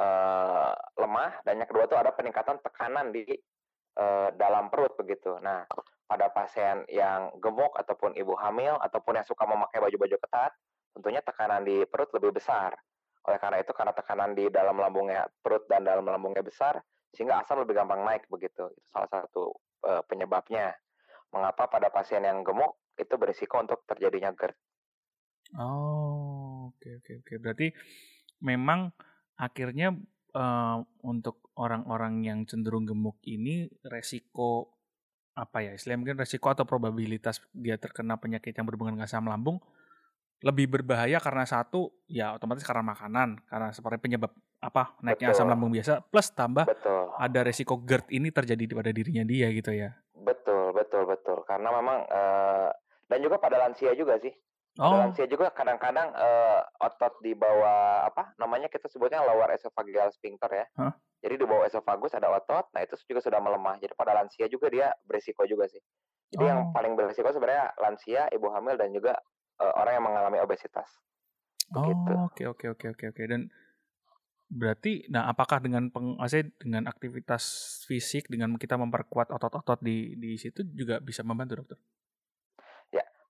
uh, 0.00 0.72
lemah 0.96 1.44
dan 1.44 1.60
yang 1.60 1.68
kedua 1.68 1.84
itu 1.84 1.96
ada 2.00 2.08
peningkatan 2.16 2.56
tekanan 2.64 3.12
di 3.12 3.28
uh, 4.00 4.32
dalam 4.40 4.72
perut 4.72 4.96
begitu. 4.96 5.36
Nah, 5.44 5.68
pada 6.08 6.32
pasien 6.32 6.88
yang 6.88 7.28
gemuk 7.44 7.76
ataupun 7.76 8.16
ibu 8.16 8.32
hamil 8.40 8.80
ataupun 8.80 9.20
yang 9.20 9.26
suka 9.28 9.44
memakai 9.44 9.84
baju-baju 9.84 10.16
ketat, 10.16 10.56
tentunya 10.96 11.20
tekanan 11.20 11.60
di 11.68 11.84
perut 11.84 12.08
lebih 12.16 12.40
besar. 12.40 12.72
Oleh 13.28 13.36
karena 13.36 13.60
itu 13.60 13.76
karena 13.76 13.92
tekanan 13.92 14.32
di 14.32 14.48
dalam 14.48 14.80
lambungnya 14.80 15.28
perut 15.44 15.68
dan 15.68 15.84
dalam 15.84 16.08
lambungnya 16.08 16.40
besar, 16.40 16.80
sehingga 17.12 17.44
asam 17.44 17.60
lebih 17.60 17.76
gampang 17.76 18.00
naik 18.00 18.24
begitu. 18.32 18.72
Itu 18.72 18.84
salah 18.88 19.12
satu 19.12 19.52
uh, 19.84 20.00
penyebabnya. 20.08 20.72
Mengapa 21.28 21.68
pada 21.68 21.92
pasien 21.92 22.24
yang 22.24 22.40
gemuk 22.40 22.72
itu 22.98 23.14
berisiko 23.14 23.62
untuk 23.62 23.86
terjadinya 23.86 24.34
GERD. 24.34 24.54
Oh, 25.56 26.74
oke 26.74 26.88
oke 27.00 27.12
oke. 27.24 27.32
Berarti 27.40 27.66
memang 28.44 28.92
akhirnya 29.38 29.94
uh, 30.34 30.78
untuk 31.06 31.48
orang-orang 31.56 32.26
yang 32.26 32.38
cenderung 32.44 32.84
gemuk 32.84 33.16
ini 33.24 33.70
resiko 33.86 34.78
apa 35.38 35.62
ya 35.62 35.70
istilahnya 35.70 36.02
mungkin 36.02 36.18
resiko 36.18 36.50
atau 36.50 36.66
probabilitas 36.66 37.38
dia 37.54 37.78
terkena 37.78 38.18
penyakit 38.18 38.50
yang 38.50 38.66
berhubungan 38.66 38.98
dengan 38.98 39.06
asam 39.06 39.22
lambung 39.22 39.62
lebih 40.42 40.70
berbahaya 40.70 41.18
karena 41.22 41.46
satu 41.46 41.90
ya 42.10 42.34
otomatis 42.34 42.66
karena 42.66 42.82
makanan 42.82 43.42
karena 43.46 43.70
seperti 43.70 44.02
penyebab 44.02 44.34
apa 44.58 44.98
naiknya 45.02 45.30
Betul. 45.30 45.38
asam 45.38 45.50
lambung 45.50 45.70
biasa 45.70 46.02
plus 46.10 46.30
tambah 46.34 46.66
Betul. 46.66 47.14
ada 47.18 47.40
resiko 47.46 47.78
GERD 47.78 48.10
ini 48.14 48.34
terjadi 48.34 48.62
pada 48.74 48.90
dirinya 48.90 49.22
dia 49.22 49.50
gitu 49.54 49.70
ya. 49.70 49.94
Betul 50.14 50.74
betul 50.74 51.06
betul 51.06 51.42
karena 51.46 51.70
memang 51.70 51.98
uh, 52.06 52.70
dan 53.08 53.18
juga 53.24 53.40
pada 53.40 53.56
lansia 53.56 53.96
juga 53.96 54.20
sih. 54.20 54.30
Oh. 54.78 54.94
Pada 54.94 55.10
lansia 55.10 55.26
juga 55.26 55.50
kadang-kadang 55.50 56.14
uh, 56.14 56.62
otot 56.84 57.18
di 57.24 57.34
bawah 57.34 58.06
apa 58.06 58.36
namanya 58.38 58.70
kita 58.70 58.86
sebutnya 58.86 59.24
lower 59.24 59.50
esophageal 59.50 60.12
sphincter 60.14 60.52
ya. 60.52 60.66
Huh? 60.78 60.92
Jadi 61.18 61.34
di 61.34 61.44
bawah 61.48 61.66
esofagus 61.66 62.14
ada 62.14 62.30
otot, 62.30 62.70
nah 62.70 62.84
itu 62.84 62.94
juga 63.10 63.18
sudah 63.18 63.42
melemah. 63.42 63.82
Jadi 63.82 63.90
pada 63.98 64.14
lansia 64.14 64.46
juga 64.46 64.70
dia 64.70 64.94
berisiko 65.02 65.42
juga 65.50 65.66
sih. 65.66 65.82
Jadi 66.30 66.44
oh. 66.44 66.48
yang 66.48 66.60
paling 66.70 66.94
berisiko 66.94 67.26
sebenarnya 67.34 67.74
lansia, 67.80 68.30
ibu 68.30 68.46
hamil 68.54 68.78
dan 68.78 68.94
juga 68.94 69.18
uh, 69.58 69.72
orang 69.82 69.98
yang 69.98 70.04
mengalami 70.06 70.38
obesitas. 70.38 70.86
Oh, 71.74 71.90
oke 72.30 72.44
oke 72.48 72.64
oke 72.72 72.86
oke 72.94 73.04
oke. 73.12 73.22
Dan 73.28 73.50
berarti, 74.48 75.04
nah 75.12 75.28
apakah 75.28 75.60
dengan 75.60 75.92
peng, 75.92 76.16
dengan 76.56 76.88
aktivitas 76.88 77.44
fisik, 77.84 78.30
dengan 78.30 78.56
kita 78.56 78.78
memperkuat 78.80 79.28
otot-otot 79.34 79.82
di 79.82 80.16
di 80.16 80.38
situ 80.40 80.64
juga 80.72 81.02
bisa 81.02 81.26
membantu 81.26 81.64
dokter? 81.64 81.78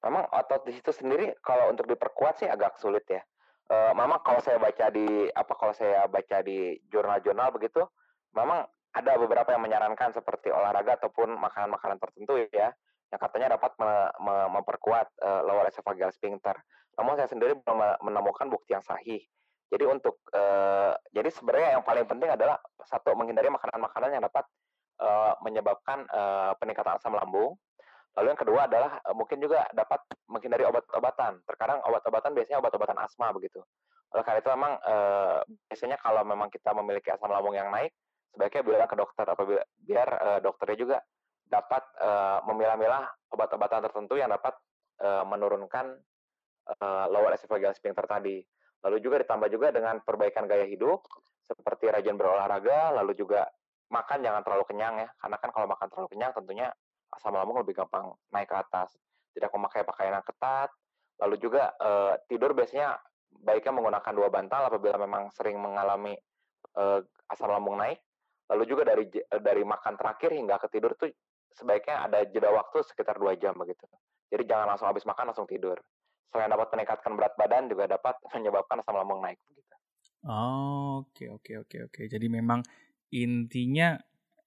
Memang 0.04 0.24
otot 0.30 0.62
di 0.66 0.72
situ 0.74 0.94
sendiri 0.94 1.34
kalau 1.42 1.70
untuk 1.70 1.86
diperkuat 1.90 2.38
sih 2.38 2.48
agak 2.48 2.78
sulit 2.78 3.04
ya. 3.08 3.22
Uh, 3.68 3.92
memang 3.92 4.24
kalau 4.24 4.40
saya 4.40 4.56
baca 4.56 4.88
di 4.88 5.28
apa 5.28 5.52
kalau 5.52 5.76
saya 5.76 6.08
baca 6.08 6.40
di 6.40 6.80
jurnal-jurnal 6.88 7.52
begitu, 7.52 7.84
memang 8.32 8.64
ada 8.96 9.12
beberapa 9.20 9.52
yang 9.52 9.60
menyarankan 9.60 10.16
seperti 10.16 10.48
olahraga 10.48 10.96
ataupun 10.96 11.36
makanan-makanan 11.36 12.00
tertentu 12.00 12.40
ya 12.48 12.72
yang 13.08 13.20
katanya 13.20 13.56
dapat 13.56 13.72
me, 13.80 13.92
me, 14.20 14.36
memperkuat 14.56 15.06
uh, 15.20 15.40
lower 15.44 15.68
esophageal 15.68 16.12
sphincter. 16.12 16.56
Namun 16.96 17.16
saya 17.16 17.28
sendiri 17.28 17.56
belum 17.60 17.78
menemukan 18.04 18.48
bukti 18.48 18.76
yang 18.76 18.84
sahih. 18.84 19.20
Jadi 19.68 19.84
untuk 19.84 20.24
uh, 20.32 20.96
jadi 21.12 21.28
sebenarnya 21.28 21.68
yang 21.76 21.84
paling 21.84 22.08
penting 22.08 22.32
adalah 22.32 22.56
satu 22.88 23.12
menghindari 23.12 23.52
makanan-makanan 23.52 24.16
yang 24.16 24.24
dapat 24.24 24.44
uh, 25.00 25.36
menyebabkan 25.44 26.08
uh, 26.08 26.56
peningkatan 26.56 26.96
asam 26.96 27.12
lambung 27.12 27.56
Lalu 28.18 28.34
yang 28.34 28.40
kedua 28.42 28.60
adalah 28.66 28.98
uh, 29.06 29.14
mungkin 29.14 29.38
juga 29.38 29.62
dapat 29.70 30.02
menghindari 30.26 30.66
obat-obatan. 30.66 31.38
Terkadang 31.46 31.78
obat-obatan 31.86 32.34
biasanya 32.34 32.58
obat-obatan 32.58 32.98
asma 32.98 33.30
begitu. 33.30 33.62
Oleh 34.10 34.26
karena 34.26 34.42
itu 34.42 34.50
memang 34.50 34.72
uh, 34.82 35.38
biasanya 35.70 35.96
kalau 36.02 36.26
memang 36.26 36.50
kita 36.50 36.74
memiliki 36.74 37.14
asam 37.14 37.30
lambung 37.30 37.54
yang 37.54 37.70
naik, 37.70 37.94
sebaiknya 38.34 38.62
bilang 38.66 38.90
ke 38.90 38.96
dokter 38.98 39.22
apabila 39.22 39.62
biar 39.78 40.08
uh, 40.18 40.38
dokternya 40.42 40.78
juga 40.82 40.98
dapat 41.46 41.82
uh, 42.02 42.42
memilah-milah 42.44 43.06
obat-obatan 43.30 43.86
tertentu 43.86 44.18
yang 44.18 44.34
dapat 44.34 44.58
uh, 45.00 45.22
menurunkan 45.22 45.96
uh, 46.74 47.06
lower 47.08 47.38
esophageal 47.38 47.72
sphincter 47.72 48.04
tadi. 48.04 48.42
Lalu 48.82 48.98
juga 48.98 49.22
ditambah 49.22 49.48
juga 49.48 49.70
dengan 49.70 50.02
perbaikan 50.02 50.50
gaya 50.50 50.66
hidup 50.66 51.06
seperti 51.46 51.88
rajin 51.88 52.18
berolahraga, 52.18 52.98
lalu 52.98 53.16
juga 53.16 53.46
makan 53.88 54.20
jangan 54.20 54.44
terlalu 54.44 54.64
kenyang 54.68 54.94
ya, 55.00 55.08
karena 55.16 55.36
kan 55.40 55.50
kalau 55.54 55.66
makan 55.70 55.86
terlalu 55.88 56.08
kenyang 56.12 56.32
tentunya 56.36 56.68
asam 57.12 57.34
lambung 57.34 57.60
lebih 57.60 57.76
gampang 57.76 58.12
naik 58.32 58.48
ke 58.48 58.56
atas. 58.56 58.94
Tidak 59.32 59.50
memakai 59.54 59.84
pakaian 59.84 60.16
yang 60.16 60.26
ketat. 60.26 60.70
Lalu 61.18 61.36
juga 61.42 61.74
uh, 61.78 62.14
tidur 62.30 62.54
biasanya 62.54 62.94
baiknya 63.42 63.72
menggunakan 63.74 64.12
dua 64.14 64.28
bantal 64.30 64.70
apabila 64.70 64.96
memang 64.98 65.30
sering 65.34 65.58
mengalami 65.58 66.14
uh, 66.78 67.00
asam 67.30 67.50
lambung 67.50 67.78
naik. 67.78 67.98
Lalu 68.48 68.64
juga 68.64 68.82
dari 68.88 69.04
dari 69.28 69.62
makan 69.62 69.94
terakhir 70.00 70.32
hingga 70.32 70.56
ke 70.56 70.68
tidur 70.72 70.96
tuh 70.96 71.12
sebaiknya 71.52 72.08
ada 72.08 72.24
jeda 72.28 72.48
waktu 72.48 72.80
sekitar 72.86 73.20
dua 73.20 73.36
jam 73.36 73.52
begitu. 73.56 73.84
Jadi 74.28 74.44
jangan 74.44 74.74
langsung 74.74 74.88
habis 74.88 75.04
makan 75.04 75.32
langsung 75.32 75.48
tidur. 75.48 75.76
Selain 76.28 76.52
dapat 76.52 76.68
meningkatkan 76.76 77.12
berat 77.16 77.32
badan 77.40 77.72
juga 77.72 77.88
dapat 77.88 78.16
menyebabkan 78.36 78.80
asam 78.80 78.96
lambung 78.96 79.20
naik 79.20 79.40
oke 81.04 81.24
oke 81.30 81.52
oke 81.66 81.76
oke. 81.88 82.02
Jadi 82.10 82.26
memang 82.26 82.60
intinya 83.14 83.96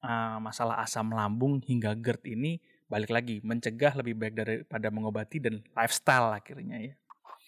uh, 0.04 0.38
masalah 0.42 0.82
asam 0.82 1.10
lambung 1.14 1.62
hingga 1.64 1.96
GERD 1.98 2.36
ini 2.38 2.62
balik 2.92 3.10
lagi 3.14 3.40
mencegah 3.42 3.96
lebih 3.96 4.20
baik 4.20 4.36
daripada 4.36 4.92
mengobati 4.92 5.40
dan 5.40 5.64
lifestyle 5.74 6.36
akhirnya 6.36 6.92
ya. 6.92 6.94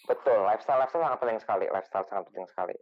Betul, 0.08 0.48
lifestyle 0.48 0.80
lifestyle 0.80 1.04
sangat 1.04 1.20
penting 1.20 1.40
sekali, 1.42 1.66
lifestyle 1.68 2.06
sangat 2.08 2.24
penting 2.32 2.48
sekali. 2.48 2.76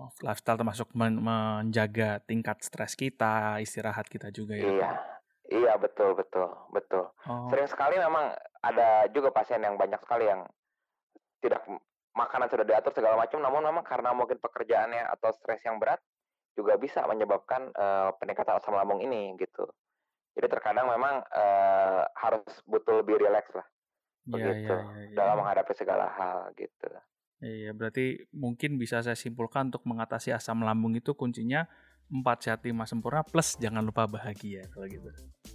Oh, 0.00 0.08
lifestyle 0.24 0.56
termasuk 0.56 0.88
men 0.96 1.20
menjaga 1.20 2.20
tingkat 2.24 2.60
stres 2.64 2.96
kita, 2.96 3.60
istirahat 3.60 4.08
kita 4.08 4.32
juga 4.32 4.56
ya. 4.56 4.64
Iya, 4.64 4.90
Iya 5.52 5.76
betul 5.76 6.16
betul 6.16 6.48
betul. 6.72 7.04
Oh. 7.28 7.52
Sering 7.52 7.68
sekali 7.68 8.00
memang 8.00 8.32
ada 8.64 9.04
juga 9.12 9.28
pasien 9.28 9.60
yang 9.60 9.76
banyak 9.76 10.00
sekali 10.00 10.24
yang 10.24 10.48
tidak 11.44 11.60
makanan 12.16 12.48
sudah 12.48 12.64
diatur 12.64 12.96
segala 12.96 13.20
macam, 13.20 13.44
namun 13.44 13.60
memang 13.68 13.84
karena 13.84 14.16
mungkin 14.16 14.40
pekerjaannya 14.40 15.04
atau 15.12 15.28
stres 15.36 15.60
yang 15.68 15.76
berat 15.76 16.00
juga 16.54 16.78
bisa 16.78 17.02
menyebabkan 17.04 17.70
uh, 17.74 18.14
peningkatan 18.18 18.58
asam 18.58 18.74
lambung 18.74 19.02
ini 19.02 19.34
gitu. 19.38 19.66
Jadi 20.34 20.50
terkadang 20.50 20.90
memang 20.90 21.22
uh, 21.30 22.02
harus 22.18 22.42
butuh 22.66 23.02
lebih 23.02 23.22
rileks 23.22 23.54
lah, 23.54 23.66
iya, 24.26 24.32
begitu 24.34 24.74
ya, 24.74 24.82
ya, 24.82 25.02
ya, 25.06 25.14
dalam 25.14 25.46
menghadapi 25.46 25.72
segala 25.78 26.10
hal 26.10 26.50
gitu. 26.58 26.90
Iya, 27.38 27.70
berarti 27.70 28.26
mungkin 28.34 28.74
bisa 28.80 28.98
saya 29.04 29.14
simpulkan 29.14 29.70
untuk 29.70 29.86
mengatasi 29.86 30.34
asam 30.34 30.64
lambung 30.66 30.98
itu 30.98 31.14
kuncinya 31.14 31.70
empat 32.10 32.38
sehat 32.46 32.60
lima 32.66 32.84
sempurna 32.84 33.24
plus 33.24 33.56
jangan 33.56 33.80
lupa 33.80 34.04
bahagia 34.10 34.68
kalau 34.74 34.86
gitu. 34.90 35.08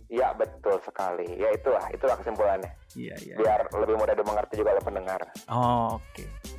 Iya 0.09 0.33
betul 0.33 0.79
sekali. 0.81 1.27
Ya 1.37 1.49
itulah 1.53 1.85
itulah 1.93 2.15
kesimpulannya. 2.17 2.71
Iya 2.97 3.15
iya. 3.21 3.35
Biar 3.37 3.59
lebih 3.73 3.95
mudah 3.99 4.15
dimengerti 4.17 4.63
juga 4.63 4.75
oleh 4.77 4.83
pendengar. 4.83 5.21
Oh, 5.51 5.99
Oke. 5.99 6.25
Okay. 6.25 6.58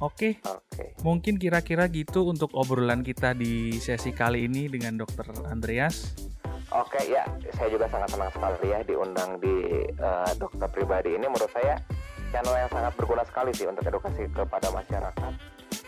Oke. 0.00 0.40
Okay. 0.40 0.48
Oke. 0.48 0.64
Okay. 0.72 0.88
Mungkin 1.04 1.36
kira-kira 1.36 1.84
gitu 1.92 2.24
untuk 2.24 2.56
obrolan 2.56 3.04
kita 3.04 3.36
di 3.36 3.76
sesi 3.76 4.16
kali 4.16 4.48
ini 4.48 4.64
dengan 4.72 4.96
Dokter 4.96 5.28
Andreas. 5.52 6.16
Oke 6.70 7.02
okay, 7.02 7.18
ya, 7.18 7.26
saya 7.58 7.66
juga 7.66 7.90
sangat 7.90 8.14
senang 8.14 8.30
sekali 8.30 8.70
ya 8.70 8.78
diundang 8.86 9.42
di 9.42 9.84
uh, 9.98 10.30
dokter 10.38 10.70
pribadi 10.70 11.18
ini. 11.18 11.26
Menurut 11.26 11.50
saya 11.50 11.82
channel 12.30 12.54
yang 12.54 12.70
sangat 12.70 12.94
berguna 12.94 13.26
sekali 13.26 13.50
sih 13.50 13.66
untuk 13.66 13.82
edukasi 13.84 14.30
kepada 14.30 14.70
masyarakat. 14.70 15.32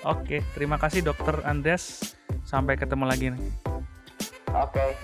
Oke, 0.03 0.43
terima 0.59 0.83
kasih 0.83 1.07
Dokter 1.07 1.39
Andreas. 1.47 2.19
Sampai 2.43 2.75
ketemu 2.75 3.07
lagi 3.07 3.31
nih. 3.31 3.43
Oke, 4.51 4.99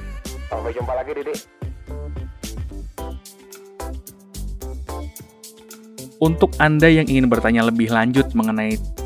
sampai 0.51 0.75
jumpa 0.75 0.92
lagi 0.99 1.14
Didi. 1.14 1.35
Untuk 6.18 6.51
Anda 6.59 6.90
yang 6.90 7.07
ingin 7.07 7.31
bertanya 7.31 7.62
lebih 7.71 7.94
lanjut 7.94 8.35
mengenai 8.35 8.75